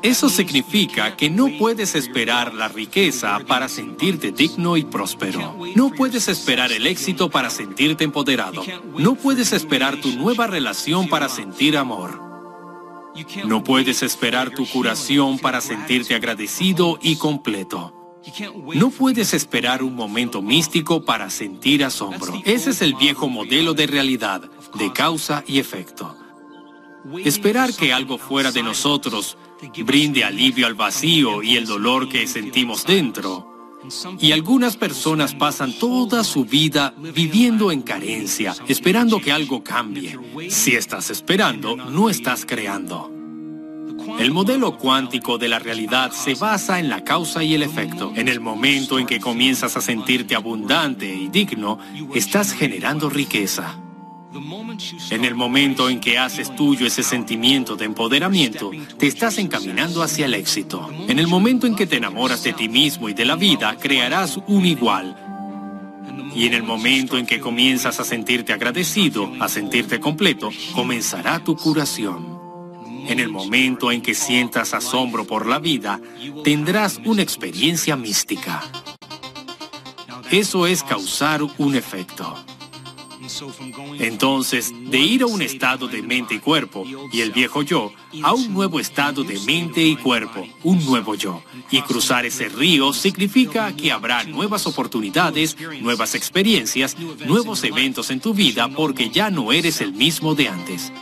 Eso 0.02 0.28
significa 0.28 1.16
que 1.16 1.28
no 1.28 1.48
puedes 1.58 1.94
esperar 1.94 2.54
la 2.54 2.68
riqueza 2.68 3.40
para 3.46 3.68
sentirte 3.68 4.30
digno 4.30 4.76
y 4.76 4.84
próspero. 4.84 5.56
No 5.74 5.90
puedes 5.90 6.28
esperar 6.28 6.70
el 6.70 6.86
éxito 6.86 7.28
para 7.28 7.50
sentirte 7.50 8.04
empoderado. 8.04 8.62
No 8.96 9.16
puedes 9.16 9.52
esperar 9.52 10.00
tu 10.00 10.12
nueva 10.12 10.46
relación 10.46 11.08
para 11.08 11.28
sentir 11.28 11.76
amor. 11.76 12.22
No 13.44 13.64
puedes 13.64 14.02
esperar 14.02 14.50
tu 14.50 14.66
curación 14.66 15.38
para 15.38 15.60
sentirte 15.60 16.14
agradecido 16.14 16.98
y 17.02 17.16
completo. 17.16 17.94
No 18.74 18.90
puedes 18.90 19.34
esperar 19.34 19.82
un 19.82 19.94
momento 19.94 20.42
místico 20.42 21.04
para 21.04 21.30
sentir 21.30 21.84
asombro. 21.84 22.40
Ese 22.44 22.70
es 22.70 22.82
el 22.82 22.94
viejo 22.94 23.28
modelo 23.28 23.74
de 23.74 23.86
realidad, 23.86 24.42
de 24.74 24.92
causa 24.92 25.42
y 25.46 25.58
efecto. 25.58 26.14
Esperar 27.24 27.72
que 27.74 27.92
algo 27.92 28.18
fuera 28.18 28.52
de 28.52 28.62
nosotros 28.62 29.36
brinde 29.84 30.24
alivio 30.24 30.66
al 30.66 30.74
vacío 30.74 31.42
y 31.42 31.56
el 31.56 31.66
dolor 31.66 32.08
que 32.08 32.26
sentimos 32.26 32.84
dentro. 32.84 33.48
Y 34.20 34.32
algunas 34.32 34.76
personas 34.76 35.34
pasan 35.34 35.72
toda 35.78 36.24
su 36.24 36.44
vida 36.44 36.92
viviendo 36.98 37.70
en 37.70 37.82
carencia, 37.82 38.54
esperando 38.66 39.20
que 39.20 39.32
algo 39.32 39.62
cambie. 39.62 40.18
Si 40.50 40.74
estás 40.74 41.10
esperando, 41.10 41.76
no 41.76 42.10
estás 42.10 42.44
creando. 42.44 43.12
El 44.18 44.32
modelo 44.32 44.76
cuántico 44.76 45.38
de 45.38 45.48
la 45.48 45.58
realidad 45.58 46.12
se 46.12 46.34
basa 46.34 46.80
en 46.80 46.88
la 46.88 47.04
causa 47.04 47.42
y 47.42 47.54
el 47.54 47.62
efecto. 47.62 48.12
En 48.16 48.28
el 48.28 48.40
momento 48.40 48.98
en 48.98 49.06
que 49.06 49.20
comienzas 49.20 49.76
a 49.76 49.80
sentirte 49.80 50.34
abundante 50.34 51.12
y 51.14 51.28
digno, 51.28 51.78
estás 52.14 52.52
generando 52.52 53.08
riqueza. 53.08 53.78
En 55.10 55.24
el 55.24 55.34
momento 55.34 55.88
en 55.88 56.00
que 56.00 56.18
haces 56.18 56.54
tuyo 56.54 56.86
ese 56.86 57.02
sentimiento 57.02 57.76
de 57.76 57.86
empoderamiento, 57.86 58.70
te 58.98 59.06
estás 59.06 59.38
encaminando 59.38 60.02
hacia 60.02 60.26
el 60.26 60.34
éxito. 60.34 60.90
En 61.08 61.18
el 61.18 61.26
momento 61.26 61.66
en 61.66 61.74
que 61.74 61.86
te 61.86 61.96
enamoras 61.96 62.42
de 62.42 62.52
ti 62.52 62.68
mismo 62.68 63.08
y 63.08 63.14
de 63.14 63.24
la 63.24 63.36
vida, 63.36 63.76
crearás 63.78 64.38
un 64.46 64.66
igual. 64.66 65.16
Y 66.34 66.46
en 66.46 66.52
el 66.52 66.62
momento 66.62 67.16
en 67.16 67.24
que 67.24 67.40
comienzas 67.40 68.00
a 68.00 68.04
sentirte 68.04 68.52
agradecido, 68.52 69.32
a 69.40 69.48
sentirte 69.48 69.98
completo, 69.98 70.50
comenzará 70.74 71.42
tu 71.42 71.56
curación. 71.56 72.38
En 73.06 73.20
el 73.20 73.30
momento 73.30 73.90
en 73.90 74.02
que 74.02 74.14
sientas 74.14 74.74
asombro 74.74 75.26
por 75.26 75.46
la 75.46 75.58
vida, 75.58 76.00
tendrás 76.44 77.00
una 77.06 77.22
experiencia 77.22 77.96
mística. 77.96 78.62
Eso 80.30 80.66
es 80.66 80.82
causar 80.82 81.40
un 81.42 81.74
efecto. 81.74 82.47
Entonces, 83.98 84.72
de 84.90 84.98
ir 84.98 85.22
a 85.22 85.26
un 85.26 85.42
estado 85.42 85.88
de 85.88 86.02
mente 86.02 86.34
y 86.34 86.38
cuerpo, 86.38 86.84
y 87.12 87.20
el 87.20 87.32
viejo 87.32 87.62
yo, 87.62 87.92
a 88.22 88.32
un 88.32 88.52
nuevo 88.52 88.80
estado 88.80 89.24
de 89.24 89.38
mente 89.40 89.82
y 89.82 89.96
cuerpo, 89.96 90.46
un 90.62 90.84
nuevo 90.84 91.14
yo. 91.14 91.42
Y 91.70 91.82
cruzar 91.82 92.26
ese 92.26 92.48
río 92.48 92.92
significa 92.92 93.74
que 93.74 93.92
habrá 93.92 94.24
nuevas 94.24 94.66
oportunidades, 94.66 95.56
nuevas 95.80 96.14
experiencias, 96.14 96.96
nuevos 96.98 97.64
eventos 97.64 98.10
en 98.10 98.20
tu 98.20 98.34
vida 98.34 98.68
porque 98.68 99.10
ya 99.10 99.30
no 99.30 99.52
eres 99.52 99.80
el 99.80 99.92
mismo 99.92 100.34
de 100.34 100.48
antes. 100.48 100.92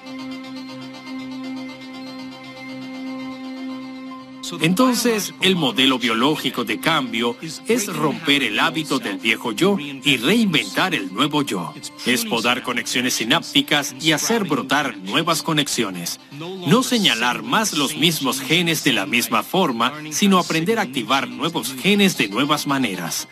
Entonces, 4.61 5.35
el 5.41 5.57
modelo 5.57 5.99
biológico 5.99 6.65
de 6.65 6.81
cambio 6.81 7.37
es 7.67 7.87
romper 7.95 8.43
el 8.43 8.59
hábito 8.59 8.99
del 8.99 9.19
viejo 9.19 9.53
yo 9.53 9.79
y 9.79 10.17
reinventar 10.17 10.95
el 10.95 11.13
nuevo 11.13 11.43
yo. 11.43 11.75
Es 12.05 12.25
podar 12.25 12.63
conexiones 12.63 13.15
sinápticas 13.15 13.95
y 14.01 14.13
hacer 14.13 14.45
brotar 14.45 14.97
nuevas 14.99 15.43
conexiones. 15.43 16.21
No 16.33 16.83
señalar 16.83 17.43
más 17.43 17.73
los 17.73 17.97
mismos 17.97 18.41
genes 18.41 18.85
de 18.85 18.93
la 18.93 19.07
misma 19.07 19.43
forma, 19.43 19.93
sino 20.11 20.39
aprender 20.39 20.79
a 20.79 20.83
activar 20.83 21.29
nuevos 21.29 21.75
genes 21.75 22.17
de 22.17 22.29
nuevas 22.29 22.67
maneras. 22.67 23.29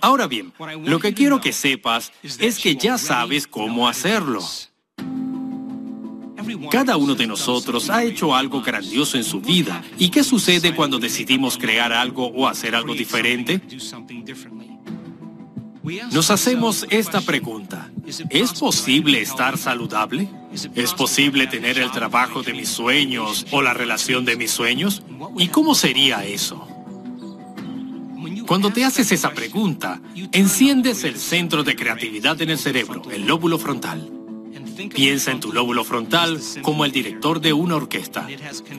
Ahora 0.00 0.26
bien, 0.26 0.52
lo 0.84 1.00
que 1.00 1.14
quiero 1.14 1.40
que 1.40 1.52
sepas 1.52 2.12
es 2.22 2.58
que 2.58 2.76
ya 2.76 2.98
sabes 2.98 3.46
cómo 3.46 3.88
hacerlo. 3.88 4.40
Cada 6.70 6.96
uno 6.96 7.14
de 7.14 7.26
nosotros 7.26 7.90
ha 7.90 8.04
hecho 8.04 8.34
algo 8.34 8.62
grandioso 8.62 9.16
en 9.16 9.24
su 9.24 9.40
vida. 9.40 9.82
¿Y 9.98 10.08
qué 10.08 10.24
sucede 10.24 10.74
cuando 10.74 10.98
decidimos 10.98 11.58
crear 11.58 11.92
algo 11.92 12.26
o 12.26 12.46
hacer 12.48 12.74
algo 12.74 12.94
diferente? 12.94 13.60
Nos 16.12 16.30
hacemos 16.30 16.86
esta 16.88 17.20
pregunta. 17.20 17.90
¿Es 18.30 18.52
posible 18.54 19.20
estar 19.20 19.58
saludable? 19.58 20.28
¿Es 20.74 20.94
posible 20.94 21.46
tener 21.46 21.78
el 21.78 21.90
trabajo 21.90 22.42
de 22.42 22.54
mis 22.54 22.68
sueños 22.68 23.46
o 23.50 23.60
la 23.60 23.74
relación 23.74 24.24
de 24.24 24.36
mis 24.36 24.50
sueños? 24.50 25.02
¿Y 25.36 25.48
cómo 25.48 25.74
sería 25.74 26.24
eso? 26.24 26.66
Cuando 28.46 28.70
te 28.70 28.84
haces 28.84 29.10
esa 29.12 29.32
pregunta, 29.32 30.00
enciendes 30.32 31.04
el 31.04 31.16
centro 31.16 31.64
de 31.64 31.76
creatividad 31.76 32.40
en 32.42 32.50
el 32.50 32.58
cerebro, 32.58 33.02
el 33.10 33.26
lóbulo 33.26 33.58
frontal. 33.58 34.13
Piensa 34.94 35.30
en 35.30 35.40
tu 35.40 35.52
lóbulo 35.52 35.84
frontal 35.84 36.40
como 36.62 36.84
el 36.84 36.92
director 36.92 37.40
de 37.40 37.52
una 37.52 37.76
orquesta. 37.76 38.26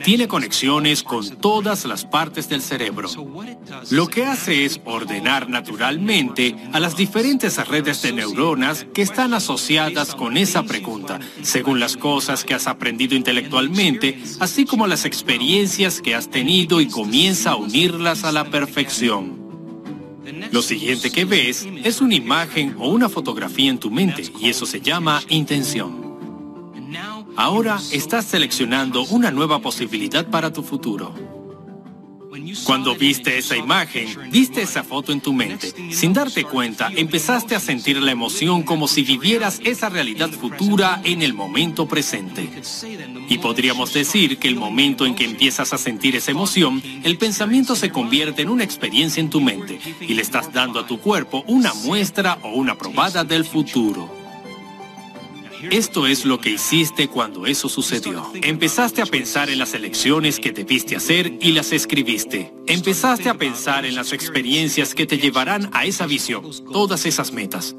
Tiene 0.04 0.28
conexiones 0.28 1.02
con 1.02 1.36
todas 1.36 1.84
las 1.84 2.04
partes 2.04 2.48
del 2.48 2.62
cerebro. 2.62 3.08
Lo 3.90 4.06
que 4.08 4.24
hace 4.24 4.64
es 4.64 4.80
ordenar 4.84 5.48
naturalmente 5.48 6.56
a 6.72 6.80
las 6.80 6.96
diferentes 6.96 7.56
redes 7.66 8.02
de 8.02 8.12
neuronas 8.12 8.86
que 8.94 9.02
están 9.02 9.34
asociadas 9.34 10.14
con 10.14 10.36
esa 10.36 10.62
pregunta, 10.62 11.20
según 11.42 11.80
las 11.80 11.96
cosas 11.96 12.44
que 12.44 12.54
has 12.54 12.66
aprendido 12.66 13.14
intelectualmente, 13.14 14.22
así 14.40 14.64
como 14.64 14.86
las 14.86 15.04
experiencias 15.04 16.00
que 16.00 16.14
has 16.14 16.30
tenido 16.30 16.80
y 16.80 16.88
comienza 16.88 17.52
a 17.52 17.56
unirlas 17.56 18.24
a 18.24 18.32
la 18.32 18.44
perfección. 18.50 19.35
Lo 20.50 20.62
siguiente 20.62 21.10
que 21.10 21.24
ves 21.24 21.66
es 21.84 22.00
una 22.00 22.14
imagen 22.14 22.76
o 22.78 22.88
una 22.88 23.08
fotografía 23.08 23.70
en 23.70 23.78
tu 23.78 23.90
mente 23.90 24.24
y 24.38 24.48
eso 24.48 24.66
se 24.66 24.80
llama 24.80 25.22
intención. 25.28 26.06
Ahora 27.36 27.78
estás 27.92 28.24
seleccionando 28.24 29.04
una 29.10 29.30
nueva 29.30 29.60
posibilidad 29.60 30.26
para 30.26 30.52
tu 30.52 30.62
futuro. 30.62 31.12
Cuando 32.64 32.96
viste 32.96 33.38
esa 33.38 33.56
imagen, 33.56 34.30
viste 34.30 34.62
esa 34.62 34.82
foto 34.82 35.12
en 35.12 35.20
tu 35.20 35.32
mente. 35.32 35.72
Sin 35.92 36.12
darte 36.12 36.44
cuenta, 36.44 36.90
empezaste 36.94 37.54
a 37.54 37.60
sentir 37.60 38.00
la 38.02 38.12
emoción 38.12 38.62
como 38.62 38.88
si 38.88 39.02
vivieras 39.02 39.60
esa 39.64 39.88
realidad 39.88 40.30
futura 40.30 41.00
en 41.04 41.22
el 41.22 41.34
momento 41.34 41.86
presente. 41.86 42.48
Y 43.28 43.38
podríamos 43.38 43.92
decir 43.92 44.38
que 44.38 44.48
el 44.48 44.56
momento 44.56 45.06
en 45.06 45.14
que 45.14 45.24
empiezas 45.24 45.72
a 45.72 45.78
sentir 45.78 46.16
esa 46.16 46.30
emoción, 46.30 46.82
el 47.02 47.18
pensamiento 47.18 47.76
se 47.76 47.90
convierte 47.90 48.42
en 48.42 48.48
una 48.48 48.64
experiencia 48.64 49.20
en 49.20 49.30
tu 49.30 49.40
mente 49.40 49.78
y 50.00 50.14
le 50.14 50.22
estás 50.22 50.52
dando 50.52 50.80
a 50.80 50.86
tu 50.86 50.98
cuerpo 50.98 51.44
una 51.46 51.74
muestra 51.74 52.38
o 52.42 52.50
una 52.50 52.76
probada 52.76 53.24
del 53.24 53.44
futuro. 53.44 54.25
Esto 55.70 56.06
es 56.06 56.24
lo 56.24 56.40
que 56.40 56.50
hiciste 56.50 57.08
cuando 57.08 57.46
eso 57.46 57.68
sucedió. 57.68 58.30
Empezaste 58.34 59.02
a 59.02 59.06
pensar 59.06 59.50
en 59.50 59.58
las 59.58 59.74
elecciones 59.74 60.38
que 60.38 60.52
debiste 60.52 60.96
hacer 60.96 61.38
y 61.40 61.52
las 61.52 61.72
escribiste. 61.72 62.52
Empezaste 62.66 63.28
a 63.28 63.34
pensar 63.34 63.84
en 63.84 63.94
las 63.94 64.12
experiencias 64.12 64.94
que 64.94 65.06
te 65.06 65.18
llevarán 65.18 65.70
a 65.72 65.84
esa 65.84 66.06
visión, 66.06 66.44
todas 66.72 67.06
esas 67.06 67.32
metas. 67.32 67.74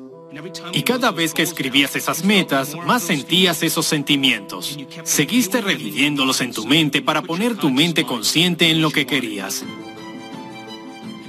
Y 0.74 0.84
cada 0.84 1.12
vez 1.12 1.34
que 1.34 1.42
escribías 1.42 1.96
esas 1.96 2.24
metas, 2.24 2.76
más 2.86 3.04
sentías 3.04 3.64
esos 3.64 3.86
sentimientos. 3.86 4.78
Seguiste 5.04 5.62
reviviéndolos 5.62 6.42
en 6.42 6.54
tu 6.54 6.66
mente 6.66 7.02
para 7.02 7.22
poner 7.22 7.56
tu 7.56 7.70
mente 7.70 8.04
consciente 8.04 8.70
en 8.70 8.82
lo 8.82 8.92
que 8.92 9.06
querías. 9.06 9.66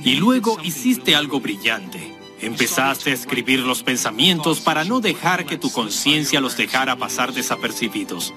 Y 0.05 0.17
luego 0.17 0.59
hiciste 0.63 1.15
algo 1.15 1.41
brillante. 1.41 2.08
Empezaste 2.41 3.11
a 3.11 3.15
escribir 3.15 3.61
los 3.61 3.83
pensamientos 3.83 4.61
para 4.61 4.85
no 4.85 5.01
dejar 5.01 5.45
que 5.45 5.59
tu 5.59 5.73
conciencia 5.73 6.41
los 6.41 6.57
dejara 6.57 6.97
pasar 6.97 7.33
desapercibidos. 7.33 8.33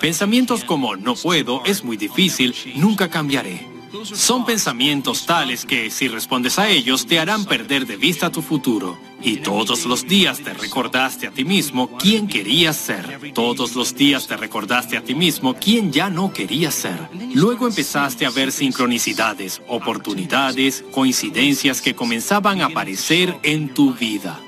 Pensamientos 0.00 0.64
como 0.64 0.96
no 0.96 1.14
puedo, 1.14 1.62
es 1.64 1.84
muy 1.84 1.96
difícil, 1.96 2.54
nunca 2.76 3.08
cambiaré. 3.08 3.77
Son 4.04 4.44
pensamientos 4.44 5.26
tales 5.26 5.64
que, 5.64 5.90
si 5.90 6.08
respondes 6.08 6.58
a 6.58 6.68
ellos, 6.68 7.06
te 7.06 7.18
harán 7.18 7.44
perder 7.44 7.86
de 7.86 7.96
vista 7.96 8.30
tu 8.30 8.42
futuro. 8.42 8.98
Y 9.22 9.38
todos 9.38 9.84
los 9.86 10.06
días 10.06 10.40
te 10.40 10.54
recordaste 10.54 11.26
a 11.26 11.30
ti 11.30 11.44
mismo 11.44 11.90
quién 11.98 12.28
querías 12.28 12.76
ser. 12.76 13.32
Todos 13.34 13.74
los 13.74 13.94
días 13.94 14.26
te 14.26 14.36
recordaste 14.36 14.96
a 14.96 15.02
ti 15.02 15.14
mismo 15.14 15.54
quién 15.54 15.92
ya 15.92 16.08
no 16.08 16.32
querías 16.32 16.74
ser. 16.74 17.08
Luego 17.34 17.66
empezaste 17.66 18.26
a 18.26 18.30
ver 18.30 18.52
sincronicidades, 18.52 19.60
oportunidades, 19.66 20.84
coincidencias 20.92 21.80
que 21.80 21.94
comenzaban 21.94 22.60
a 22.60 22.66
aparecer 22.66 23.38
en 23.42 23.74
tu 23.74 23.94
vida. 23.94 24.38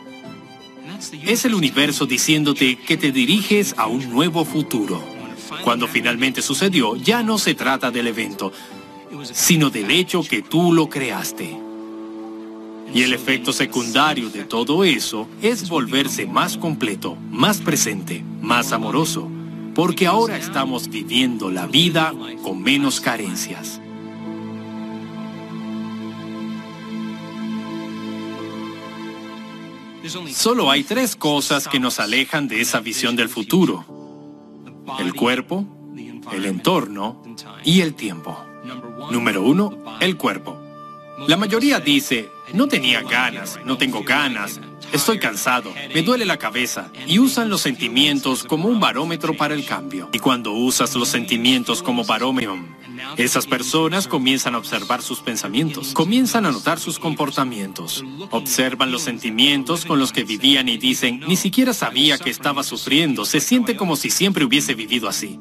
Es 1.27 1.45
el 1.45 1.55
universo 1.55 2.07
diciéndote 2.07 2.77
que 2.77 2.97
te 2.97 3.11
diriges 3.11 3.75
a 3.77 3.87
un 3.87 4.11
nuevo 4.11 4.45
futuro. 4.45 5.03
Cuando 5.65 5.89
finalmente 5.89 6.43
sucedió, 6.43 6.95
ya 6.97 7.23
no 7.23 7.39
se 7.39 7.55
trata 7.55 7.91
del 7.91 8.07
evento, 8.07 8.53
sino 9.33 9.71
del 9.71 9.91
hecho 9.91 10.23
que 10.23 10.43
tú 10.43 10.73
lo 10.73 10.89
creaste. 10.89 11.59
Y 12.93 13.03
el 13.03 13.13
efecto 13.13 13.53
secundario 13.53 14.31
de 14.31 14.45
todo 14.45 14.83
eso 14.83 15.29
es 15.41 15.69
volverse 15.69 16.27
más 16.27 16.57
completo, 16.57 17.17
más 17.31 17.59
presente, 17.59 18.25
más 18.41 18.73
amoroso, 18.73 19.29
porque 19.75 20.07
ahora 20.07 20.37
estamos 20.37 20.89
viviendo 20.89 21.51
la 21.51 21.67
vida 21.67 22.13
con 22.43 22.61
menos 22.63 23.01
carencias. 23.01 23.81
Solo 30.33 30.71
hay 30.71 30.83
tres 30.83 31.15
cosas 31.15 31.69
que 31.69 31.79
nos 31.79 32.01
alejan 32.01 32.49
de 32.49 32.61
esa 32.61 32.81
visión 32.81 33.15
del 33.15 33.29
futuro. 33.29 33.85
El 34.99 35.15
cuerpo, 35.15 35.65
el 36.33 36.47
entorno 36.47 37.23
y 37.65 37.83
el 37.83 37.95
tiempo. 37.95 38.50
Número 39.11 39.43
uno, 39.43 39.77
el 40.01 40.17
cuerpo. 40.17 40.61
La 41.27 41.37
mayoría 41.37 41.81
dice, 41.81 42.31
no 42.55 42.67
tenía 42.67 43.03
ganas, 43.03 43.59
no 43.65 43.77
tengo 43.77 44.03
ganas, 44.03 44.61
estoy 44.93 45.19
cansado, 45.19 45.73
me 45.95 46.03
duele 46.03 46.25
la 46.25 46.39
cabeza, 46.39 46.91
y 47.07 47.19
usan 47.19 47.51
los 47.51 47.61
sentimientos 47.61 48.45
como 48.45 48.69
un 48.69 48.81
barómetro 48.81 49.37
para 49.37 49.55
el 49.55 49.67
cambio. 49.67 50.09
Y 50.13 50.19
cuando 50.19 50.53
usas 50.53 50.95
los 50.95 51.09
sentimientos 51.09 51.83
como 51.83 52.05
barómetro, 52.05 52.59
esas 53.17 53.47
personas 53.47 54.09
comienzan 54.09 54.55
a 54.55 54.59
observar 54.59 55.03
sus 55.03 55.21
pensamientos, 55.21 55.93
comienzan 55.93 56.47
a 56.47 56.53
notar 56.53 56.79
sus 56.79 56.99
comportamientos, 56.99 58.05
observan 58.31 58.91
los 58.91 59.03
sentimientos 59.03 59.85
con 59.85 59.99
los 59.99 60.13
que 60.13 60.25
vivían 60.25 60.69
y 60.69 60.79
dicen, 60.79 61.21
ni 61.27 61.37
siquiera 61.37 61.75
sabía 61.75 62.19
que 62.19 62.31
estaba 62.31 62.63
sufriendo, 62.63 63.25
se 63.25 63.41
siente 63.41 63.77
como 63.77 63.97
si 63.97 64.11
siempre 64.11 64.45
hubiese 64.45 64.75
vivido 64.75 65.09
así. 65.09 65.39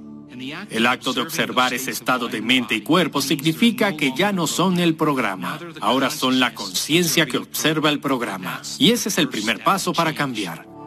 El 0.70 0.86
acto 0.86 1.14
de 1.14 1.22
observar 1.22 1.74
ese 1.74 1.92
estado 1.92 2.28
de 2.28 2.42
mente 2.42 2.76
y 2.76 2.82
cuerpo 2.82 3.22
significa 3.22 3.96
que 3.96 4.14
ya 4.16 4.32
no 4.32 4.48
son 4.48 4.80
el 4.80 4.96
programa, 4.96 5.60
ahora 5.82 6.10
son 6.10 6.40
la 6.40 6.54
conciencia 6.54 7.26
que 7.26 7.38
observa 7.38 7.90
el 7.90 8.00
programa. 8.00 8.62
Y 8.78 8.92
ese 8.92 9.10
es 9.10 9.18
el 9.18 9.30
primer 9.30 9.64
paso 9.64 9.94
para 9.94 10.14
cambiar. 10.14 10.79